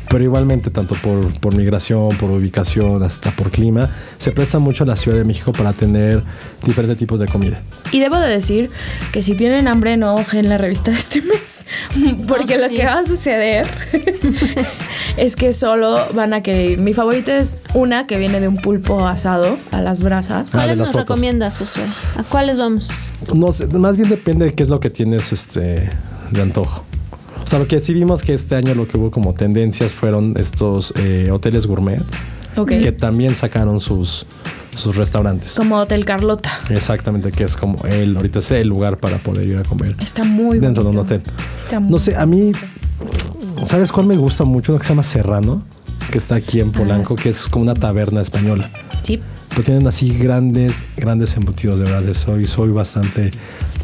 pero 0.09 0.25
igualmente 0.25 0.71
tanto 0.71 0.95
por, 0.97 1.33
por, 1.41 1.55
migración, 1.55 2.09
por 2.19 2.31
ubicación, 2.31 3.03
hasta 3.03 3.31
por 3.31 3.51
clima, 3.51 3.91
se 4.17 4.33
presta 4.33 4.59
mucho 4.59 4.85
la 4.85 4.97
Ciudad 4.97 5.19
de 5.19 5.25
México 5.25 5.53
para 5.53 5.73
tener 5.73 6.23
diferentes 6.65 6.97
tipos 6.97 7.21
de 7.21 7.27
comida. 7.27 7.61
Y 7.93 8.01
debo 8.01 8.19
de 8.19 8.29
decir 8.29 8.71
que 9.13 9.23
si 9.23 9.35
tienen 9.35 9.69
hambre 9.69 9.97
no 9.97 10.17
en 10.33 10.49
la 10.49 10.59
revista 10.59 10.91
de 10.91 10.97
este 10.97 11.23
mes, 11.23 11.67
porque 12.27 12.59
lo 12.59 12.69
que 12.69 12.85
va 12.85 13.01
a 13.01 13.05
suceder 13.05 13.67
es 15.17 15.37
que 15.37 15.53
solo 15.53 16.07
van 16.15 16.33
a 16.33 16.43
querer. 16.43 16.79
Mi 16.79 16.95
favorita 16.95 17.37
es 17.37 17.59
una 17.75 18.07
que 18.07 18.19
viene 18.19 18.41
de 18.41 18.49
un 18.49 18.57
pulpo 18.57 19.07
asado 19.07 19.59
a 19.71 19.81
las 19.81 20.03
brasas. 20.03 20.53
¿Cuáles 20.53 20.77
nos 20.77 20.93
recomiendas, 20.95 21.59
Josué? 21.59 21.85
¿A 22.17 22.23
cuáles 22.23 22.59
vamos? 22.59 23.13
No 23.35 23.53
sé, 23.53 23.67
más 23.67 23.97
bien 23.97 24.09
depende 24.09 24.47
de 24.47 24.55
qué 24.55 24.63
es 24.63 24.69
lo 24.69 24.81
que 24.81 24.91
tienes 24.91 25.33
este 25.33 25.91
de 26.31 26.43
antojo. 26.43 26.85
O 27.49 27.51
sea, 27.51 27.59
lo 27.59 27.67
que 27.67 27.81
sí 27.81 27.95
vimos 27.95 28.25
que 28.25 28.35
este 28.35 28.57
año 28.57 28.75
lo 28.75 28.87
que 28.87 28.99
hubo 28.99 29.11
como 29.11 29.33
tendencias 29.33 29.95
fueron 29.95 30.35
estos 30.37 30.93
eh, 30.99 31.31
hoteles 31.33 31.67
gourmet. 31.67 32.05
Que 32.67 32.93
también 32.93 33.35
sacaron 33.37 33.81
sus, 33.81 34.27
sus 34.75 34.97
restaurantes. 34.97 35.55
Como 35.55 35.79
Hotel 35.79 36.05
Carlota. 36.05 36.51
Exactamente, 36.69 37.33
que 37.33 37.45
es 37.45 37.57
como 37.57 37.83
el, 37.87 38.19
ahorita 38.19 38.41
es 38.41 38.51
el 38.51 38.69
lugar 38.69 38.99
para 38.99 39.17
poder 39.17 39.49
ir 39.49 39.57
a 39.57 39.63
comer. 39.63 39.97
Está 39.99 40.25
muy 40.25 40.59
Dentro 40.59 40.85
de 40.85 40.91
un 40.91 40.99
hotel. 40.99 41.23
Está 41.59 41.81
muy 41.81 41.91
no 41.91 41.99
sé, 41.99 42.17
a 42.17 42.27
mí, 42.27 42.53
¿sabes 43.65 43.93
cuál 43.93 44.09
me 44.09 44.19
gusta 44.19 44.45
mucho? 44.45 44.73
Uno 44.73 44.81
que 44.81 44.85
se 44.85 44.91
llama 44.91 45.03
Serrano, 45.03 45.63
que 46.13 46.19
está 46.19 46.35
aquí 46.35 46.61
en 46.61 46.71
Polanco, 46.71 47.17
que 47.17 47.31
es 47.31 47.45
como 47.45 47.63
una 47.63 47.73
taberna 47.73 48.21
española. 48.21 48.71
Sí. 49.03 49.21
Pero 49.49 49.63
tienen 49.63 49.87
así 49.87 50.11
grandes, 50.19 50.85
grandes 50.99 51.35
embutidos, 51.35 51.79
de 51.79 51.87
verdad. 51.87 52.13
Soy, 52.13 52.47
soy 52.47 52.73
bastante, 52.73 53.31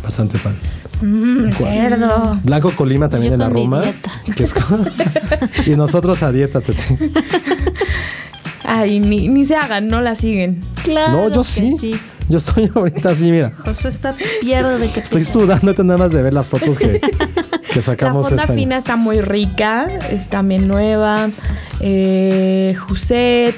bastante 0.02 0.36
fan. 0.38 0.54
Mmm, 1.00 1.52
cerdo. 1.52 2.38
Blanco 2.42 2.72
Colima 2.72 3.08
también 3.08 3.34
en 3.34 3.40
la 3.40 3.48
Roma. 3.48 3.82
y 5.66 5.70
nosotros 5.76 6.22
a 6.22 6.32
dieta, 6.32 6.60
Tete. 6.60 7.12
Ay, 8.64 8.98
ni, 9.00 9.28
ni, 9.28 9.44
se 9.44 9.56
hagan, 9.56 9.88
no 9.88 10.00
la 10.00 10.14
siguen. 10.14 10.64
Claro. 10.82 11.12
No, 11.12 11.28
yo 11.30 11.44
sí. 11.44 11.98
Yo 12.28 12.38
estoy 12.38 12.70
ahorita 12.74 13.10
así, 13.10 13.30
mira. 13.30 13.52
Josué 13.64 13.90
está 13.90 14.14
pierde 14.40 14.78
de 14.78 14.90
que 14.90 15.00
Estoy 15.00 15.24
sudando, 15.24 15.74
nada 15.84 15.98
más 15.98 16.12
de 16.12 16.22
ver 16.22 16.32
las 16.32 16.48
fotos 16.48 16.78
que, 16.78 17.00
que 17.70 17.82
sacamos. 17.82 18.30
La 18.30 18.38
fonda 18.38 18.54
fina 18.54 18.76
está 18.76 18.96
muy 18.96 19.20
rica, 19.20 19.88
es 20.10 20.28
también 20.28 20.68
nueva. 20.68 21.30
Eh, 21.80 22.74
Juset. 22.78 23.56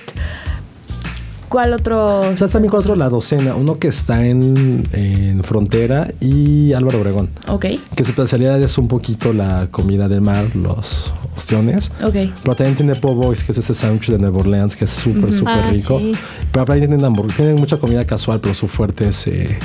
¿Cuál 1.48 1.72
otro? 1.74 2.20
O 2.20 2.37
sea, 2.37 2.48
también 2.48 2.74
otro, 2.74 2.96
La 2.96 3.09
Docena, 3.09 3.54
uno 3.54 3.78
que 3.78 3.88
está 3.88 4.26
en, 4.26 4.88
en, 4.92 5.44
Frontera 5.44 6.09
y 6.20 6.72
Álvaro 6.72 7.00
Obregón. 7.00 7.30
Ok. 7.48 7.66
Que 7.94 8.04
su 8.04 8.11
especialidad 8.11 8.61
es 8.61 8.76
un 8.78 8.88
poquito 8.88 9.32
la 9.32 9.68
comida 9.70 10.09
del 10.09 10.22
mar, 10.22 10.44
los 10.54 11.12
ostiones. 11.37 11.92
Ok. 12.02 12.14
Pero 12.42 12.54
también 12.56 12.76
tiene 12.76 12.96
Po' 12.96 13.14
Boys, 13.14 13.44
que 13.44 13.52
es 13.52 13.59
este 13.59 13.74
sándwich 13.74 14.09
de 14.09 14.18
Nueva 14.18 14.40
Orleans, 14.40 14.74
que 14.74 14.87
es 14.87 14.90
súper, 14.90 15.32
súper 15.32 15.54
ah, 15.54 15.70
rico. 15.70 16.00
Pero 16.50 16.64
también 16.64 16.88
tienen 16.88 17.04
hamburguesas, 17.04 17.37
tienen 17.37 17.56
mucha 17.56 17.76
comida 17.76 18.04
casual, 18.04 18.40
pero 18.40 18.54
su 18.54 18.68
fuerte 18.68 19.09
es... 19.09 19.26
Eh, 19.26 19.59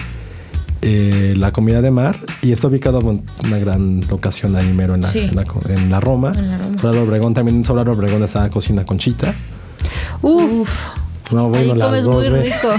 eh, 0.84 1.36
la 1.38 1.52
comida 1.52 1.80
de 1.80 1.91
mar 1.91 2.17
y 2.41 2.52
está 2.52 2.67
ubicado 2.67 3.02
en 3.02 3.24
una 3.46 3.60
gran 3.60 4.02
locación 4.10 4.56
ahí 4.56 4.74
mero 4.74 4.96
en 4.96 5.02
la, 5.02 5.12
en, 5.12 5.36
la, 5.36 5.46
en 5.70 5.91
la 5.91 6.00
Roma. 6.00 6.34
En 6.36 6.50
Álvaro 6.50 7.04
Obregón 7.04 7.36
también 7.36 7.63
sobre 7.63 7.82
Álvaro 7.82 8.00
Obregón 8.00 8.24
está 8.24 8.50
Cocina 8.50 8.84
Conchita. 8.84 9.36
Uf. 10.24 10.70
No, 11.32 11.50
bueno, 11.50 11.76
las 11.76 12.04
dos, 12.04 12.30
muy 12.30 12.39
rico. 12.41 12.70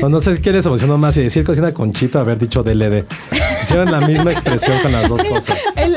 no, 0.08 0.20
sé 0.20 0.40
qué 0.40 0.52
les 0.52 0.64
emocionó 0.66 0.98
más 0.98 1.16
y 1.16 1.22
decir 1.22 1.44
cocina 1.44 1.72
conchita 1.72 2.20
haber 2.20 2.38
dicho 2.38 2.62
DLD. 2.62 3.04
Hicieron 3.60 3.90
la 3.90 4.00
misma 4.00 4.32
expresión 4.32 4.78
con 4.80 4.92
las 4.92 5.08
dos 5.08 5.22
cosas. 5.24 5.58
El, 5.76 5.96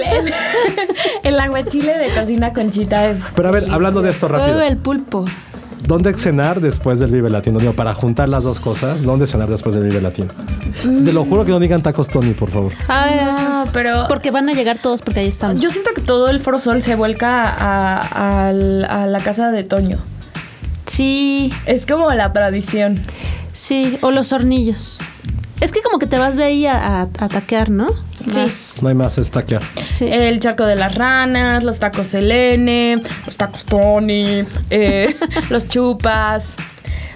el, 1.24 1.40
aguachile 1.40 1.98
de 1.98 2.10
cocina 2.10 2.52
conchita 2.54 3.10
es. 3.10 3.34
Pero 3.36 3.50
a 3.50 3.52
ver, 3.52 3.70
hablando 3.70 4.02
de 4.02 4.10
esto 4.10 4.28
rápido. 4.28 4.62
el 4.62 4.78
pulpo. 4.78 5.26
¿Dónde 5.86 6.14
cenar 6.18 6.62
después 6.62 7.00
del 7.00 7.12
Vive 7.12 7.30
Latino? 7.30 7.60
Digo, 7.60 7.74
para 7.74 7.94
juntar 7.94 8.30
las 8.30 8.46
dos 8.46 8.62
cosas, 8.62 9.04
¿dónde 9.04 9.28
cenar 9.28 9.50
después 9.50 9.76
del 9.76 9.84
Vive 9.84 10.00
Latino? 10.00 10.30
Te 10.82 11.12
lo 11.12 11.26
juro 11.26 11.44
que 11.44 11.52
no 11.52 11.60
digan 11.60 11.84
tacos 11.84 12.08
Tony, 12.08 12.32
por 12.32 12.50
favor. 12.50 12.72
Ay, 12.88 13.20
no, 13.26 13.66
pero. 13.74 14.06
Porque 14.08 14.32
van 14.32 14.48
a 14.50 14.54
llegar 14.54 14.78
todos 14.78 15.02
porque 15.02 15.20
ahí 15.20 15.28
estamos. 15.28 15.62
Yo 15.62 15.72
siento 15.72 15.92
que 15.94 16.02
todo 16.02 16.30
el 16.30 16.40
Foro 16.40 16.60
Sol 16.60 16.82
se 16.82 16.96
vuelca 16.96 17.50
a, 17.50 18.48
a 18.48 18.52
la 19.08 19.20
casa 19.20 19.52
de 19.52 19.66
Toño. 19.66 20.00
Sí. 20.88 21.52
Es 21.66 21.86
como 21.86 22.12
la 22.12 22.34
tradición. 22.34 23.00
Sí, 23.54 23.98
o 24.02 24.12
los 24.12 24.34
hornillos. 24.34 25.02
Es 25.62 25.72
que 25.72 25.82
como 25.82 25.98
que 26.00 26.08
te 26.08 26.18
vas 26.18 26.36
de 26.36 26.44
ahí 26.44 26.66
a, 26.66 27.02
a, 27.02 27.08
taquear, 27.30 27.70
¿no? 27.70 27.90
Sí. 28.28 28.82
No 28.82 28.90
hay 28.90 28.96
más, 28.96 29.18
es 29.18 29.32
taquear. 29.32 29.62
Sí. 29.86 30.08
El 30.10 30.40
charco 30.40 30.66
de 30.66 30.76
las 30.76 30.96
ranas, 30.96 31.64
los 31.64 31.80
tacos 31.80 32.14
Elene, 32.14 33.02
los 33.26 33.38
tacos 33.38 33.64
Tony, 33.64 34.44
eh, 34.70 35.16
los 35.50 35.68
chupas. 35.68 36.56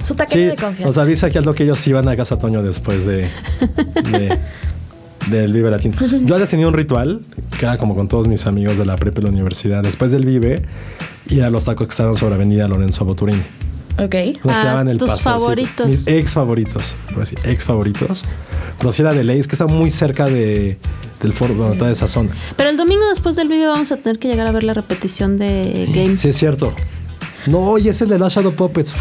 Su 0.04 0.16
taquería 0.16 0.52
de 0.52 0.56
confianza. 0.56 0.86
Nos 0.86 0.98
avisa 0.98 1.30
que 1.30 1.40
es 1.40 1.46
lo 1.46 1.54
que 1.54 1.64
ellos 1.64 1.86
iban 1.88 2.08
a 2.08 2.16
Casa 2.16 2.40
Toño 2.40 2.64
después 2.64 3.06
de, 3.06 3.30
del 5.30 5.54
Vive 5.54 5.72
Latino. 5.72 5.96
Yo 6.24 6.36
había 6.36 6.48
tenido 6.48 6.70
un 6.70 6.76
ritual, 6.76 7.22
que 7.58 7.66
era 7.66 7.78
como 7.78 7.96
con 7.96 8.08
todos 8.08 8.28
mis 8.28 8.46
amigos 8.46 8.78
de 8.78 8.86
la 8.86 8.96
prepa 8.96 9.22
y 9.22 9.24
la 9.26 9.30
universidad. 9.30 9.84
Después 9.84 10.12
del 10.12 10.26
Vive, 10.26 10.64
ir 11.30 11.44
a 11.44 11.50
los 11.50 11.66
tacos 11.66 11.88
que 11.88 11.92
estaban 11.92 12.16
sobre 12.16 12.36
Avenida 12.36 12.68
Lorenzo 12.68 13.06
Boturini. 13.06 13.42
Ok. 14.00 14.16
No 14.44 14.54
se 14.54 14.60
ah, 14.60 14.64
llaman 14.64 14.90
el 14.90 14.98
tus 14.98 15.22
favoritos. 15.22 15.88
Mis 15.88 16.08
ex 16.08 16.34
favoritos. 16.34 16.96
ex 17.44 17.66
favoritos. 17.66 18.24
Pero 18.78 18.92
si 18.92 19.02
era 19.02 19.14
de 19.14 19.24
ley, 19.24 19.40
es 19.40 19.48
que 19.48 19.56
está 19.56 19.66
muy 19.66 19.90
cerca 19.90 20.26
de, 20.28 20.78
del 21.22 21.34
foro, 21.34 21.56
bueno, 21.56 21.74
toda 21.76 21.92
esa 21.92 22.08
zona. 22.08 22.30
Pero 22.56 22.70
el 22.70 22.78
domingo 22.78 23.08
después 23.10 23.36
del 23.36 23.48
Vive 23.48 23.66
vamos 23.66 23.92
a 23.92 23.98
tener 23.98 24.20
que 24.20 24.28
llegar 24.28 24.46
a 24.46 24.52
ver 24.52 24.64
la 24.64 24.76
repetición 24.76 25.38
de 25.38 25.88
Game. 25.94 26.18
Sí, 26.18 26.30
es 26.30 26.38
cierto. 26.38 26.74
No, 27.48 27.78
y 27.78 27.90
es 27.90 28.02
el 28.02 28.10
de 28.10 28.20
Last 28.20 28.36
Shadow 28.36 28.54
Puppets. 28.54 28.94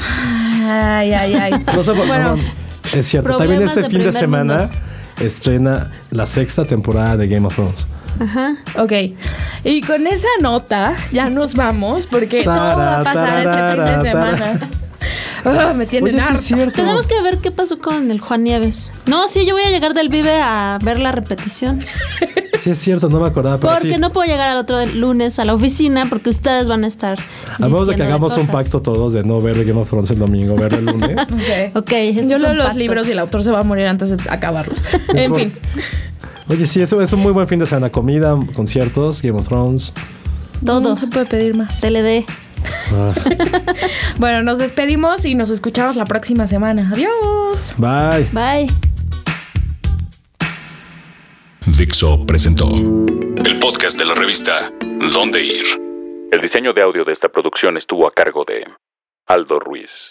Ay, 0.68 1.12
ay, 1.12 1.34
ay. 1.34 1.64
No 1.74 1.82
sé, 1.82 1.92
bueno, 1.92 2.36
es 2.92 3.06
cierto. 3.06 3.36
También 3.36 3.60
este 3.62 3.84
fin 3.88 3.98
de 3.98 4.12
semana 4.12 4.70
estrena 5.20 5.90
la 6.10 6.26
sexta 6.26 6.64
temporada 6.64 7.16
de 7.16 7.28
Game 7.28 7.46
of 7.46 7.54
Thrones. 7.54 7.86
Ajá. 8.18 8.56
Ok. 8.78 8.92
Y 9.64 9.82
con 9.82 10.06
esa 10.06 10.28
nota 10.40 10.94
ya 11.12 11.28
nos 11.28 11.54
vamos 11.54 12.06
porque 12.06 12.44
todo 12.44 12.54
va 12.54 13.00
a 13.00 13.04
pasar 13.04 13.38
este 13.38 13.74
fin 13.74 14.02
de 14.02 14.10
semana. 14.10 14.70
Ah, 15.46 15.72
me 15.76 15.86
tienen 15.86 16.14
Oye, 16.14 16.36
cierto. 16.38 16.74
Tenemos 16.74 17.06
que 17.06 17.20
ver 17.22 17.38
qué 17.38 17.50
pasó 17.50 17.78
con 17.78 18.10
el 18.10 18.20
Juan 18.20 18.42
Nieves. 18.44 18.92
No, 19.06 19.28
sí, 19.28 19.46
yo 19.46 19.54
voy 19.54 19.62
a 19.62 19.70
llegar 19.70 19.94
del 19.94 20.08
Vive 20.08 20.40
a 20.40 20.78
ver 20.82 21.00
la 21.00 21.12
repetición. 21.12 21.80
Sí, 22.56 22.70
es 22.70 22.78
cierto, 22.78 23.10
no 23.10 23.20
me 23.20 23.26
acordaba. 23.26 23.60
Pero 23.60 23.74
porque 23.74 23.98
no 23.98 24.14
puedo 24.14 24.26
llegar 24.26 24.48
al 24.48 24.56
otro 24.56 24.84
lunes 24.86 25.38
a 25.38 25.44
la 25.44 25.52
oficina 25.52 26.06
porque 26.08 26.30
ustedes 26.30 26.68
van 26.68 26.84
a 26.84 26.86
estar. 26.86 27.18
A 27.58 27.68
menos 27.68 27.86
de 27.86 27.94
que 27.96 28.02
hagamos 28.02 28.34
un 28.38 28.46
pacto 28.46 28.80
todos 28.80 29.12
de 29.12 29.22
no 29.24 29.42
ver 29.42 29.62
Game 29.62 29.78
of 29.78 29.90
Thrones 29.90 30.10
el 30.10 30.18
domingo, 30.18 30.56
ver 30.56 30.72
el 30.72 30.86
lunes. 30.86 31.18
sí. 31.38 31.52
Ok, 31.74 31.92
yo 32.26 32.38
leo 32.38 32.54
los 32.54 32.74
libros 32.74 33.08
y 33.08 33.12
el 33.12 33.18
autor 33.18 33.44
se 33.44 33.50
va 33.50 33.60
a 33.60 33.62
morir 33.62 33.86
antes 33.86 34.16
de 34.16 34.16
acabarlos. 34.30 34.82
en 35.08 35.34
fin. 35.34 35.52
Oye, 36.48 36.66
sí, 36.66 36.80
eso 36.80 37.00
es 37.02 37.12
un 37.12 37.20
muy 37.20 37.32
buen 37.32 37.46
fin 37.46 37.58
de 37.58 37.66
semana. 37.66 37.90
Comida, 37.90 38.34
conciertos, 38.54 39.20
Game 39.20 39.38
of 39.38 39.46
Thrones. 39.46 39.92
Todo. 40.64 40.80
No 40.80 40.96
se 40.96 41.08
puede 41.08 41.26
pedir 41.26 41.54
más. 41.54 41.80
TLD. 41.82 42.24
Ah. 42.92 43.12
bueno, 44.18 44.42
nos 44.42 44.58
despedimos 44.58 45.24
y 45.24 45.34
nos 45.34 45.50
escuchamos 45.50 45.96
la 45.96 46.04
próxima 46.04 46.46
semana. 46.46 46.90
Adiós. 46.92 47.74
Bye. 47.76 48.28
Bye. 48.32 48.68
Dixo 51.78 52.24
presentó 52.24 52.68
el 52.68 53.58
podcast 53.60 53.98
de 53.98 54.04
la 54.06 54.14
revista 54.14 54.70
Dónde 55.12 55.44
Ir. 55.44 55.64
El 56.32 56.40
diseño 56.40 56.72
de 56.72 56.82
audio 56.82 57.04
de 57.04 57.12
esta 57.12 57.28
producción 57.28 57.76
estuvo 57.76 58.06
a 58.06 58.12
cargo 58.12 58.44
de 58.46 58.66
Aldo 59.26 59.58
Ruiz. 59.58 60.04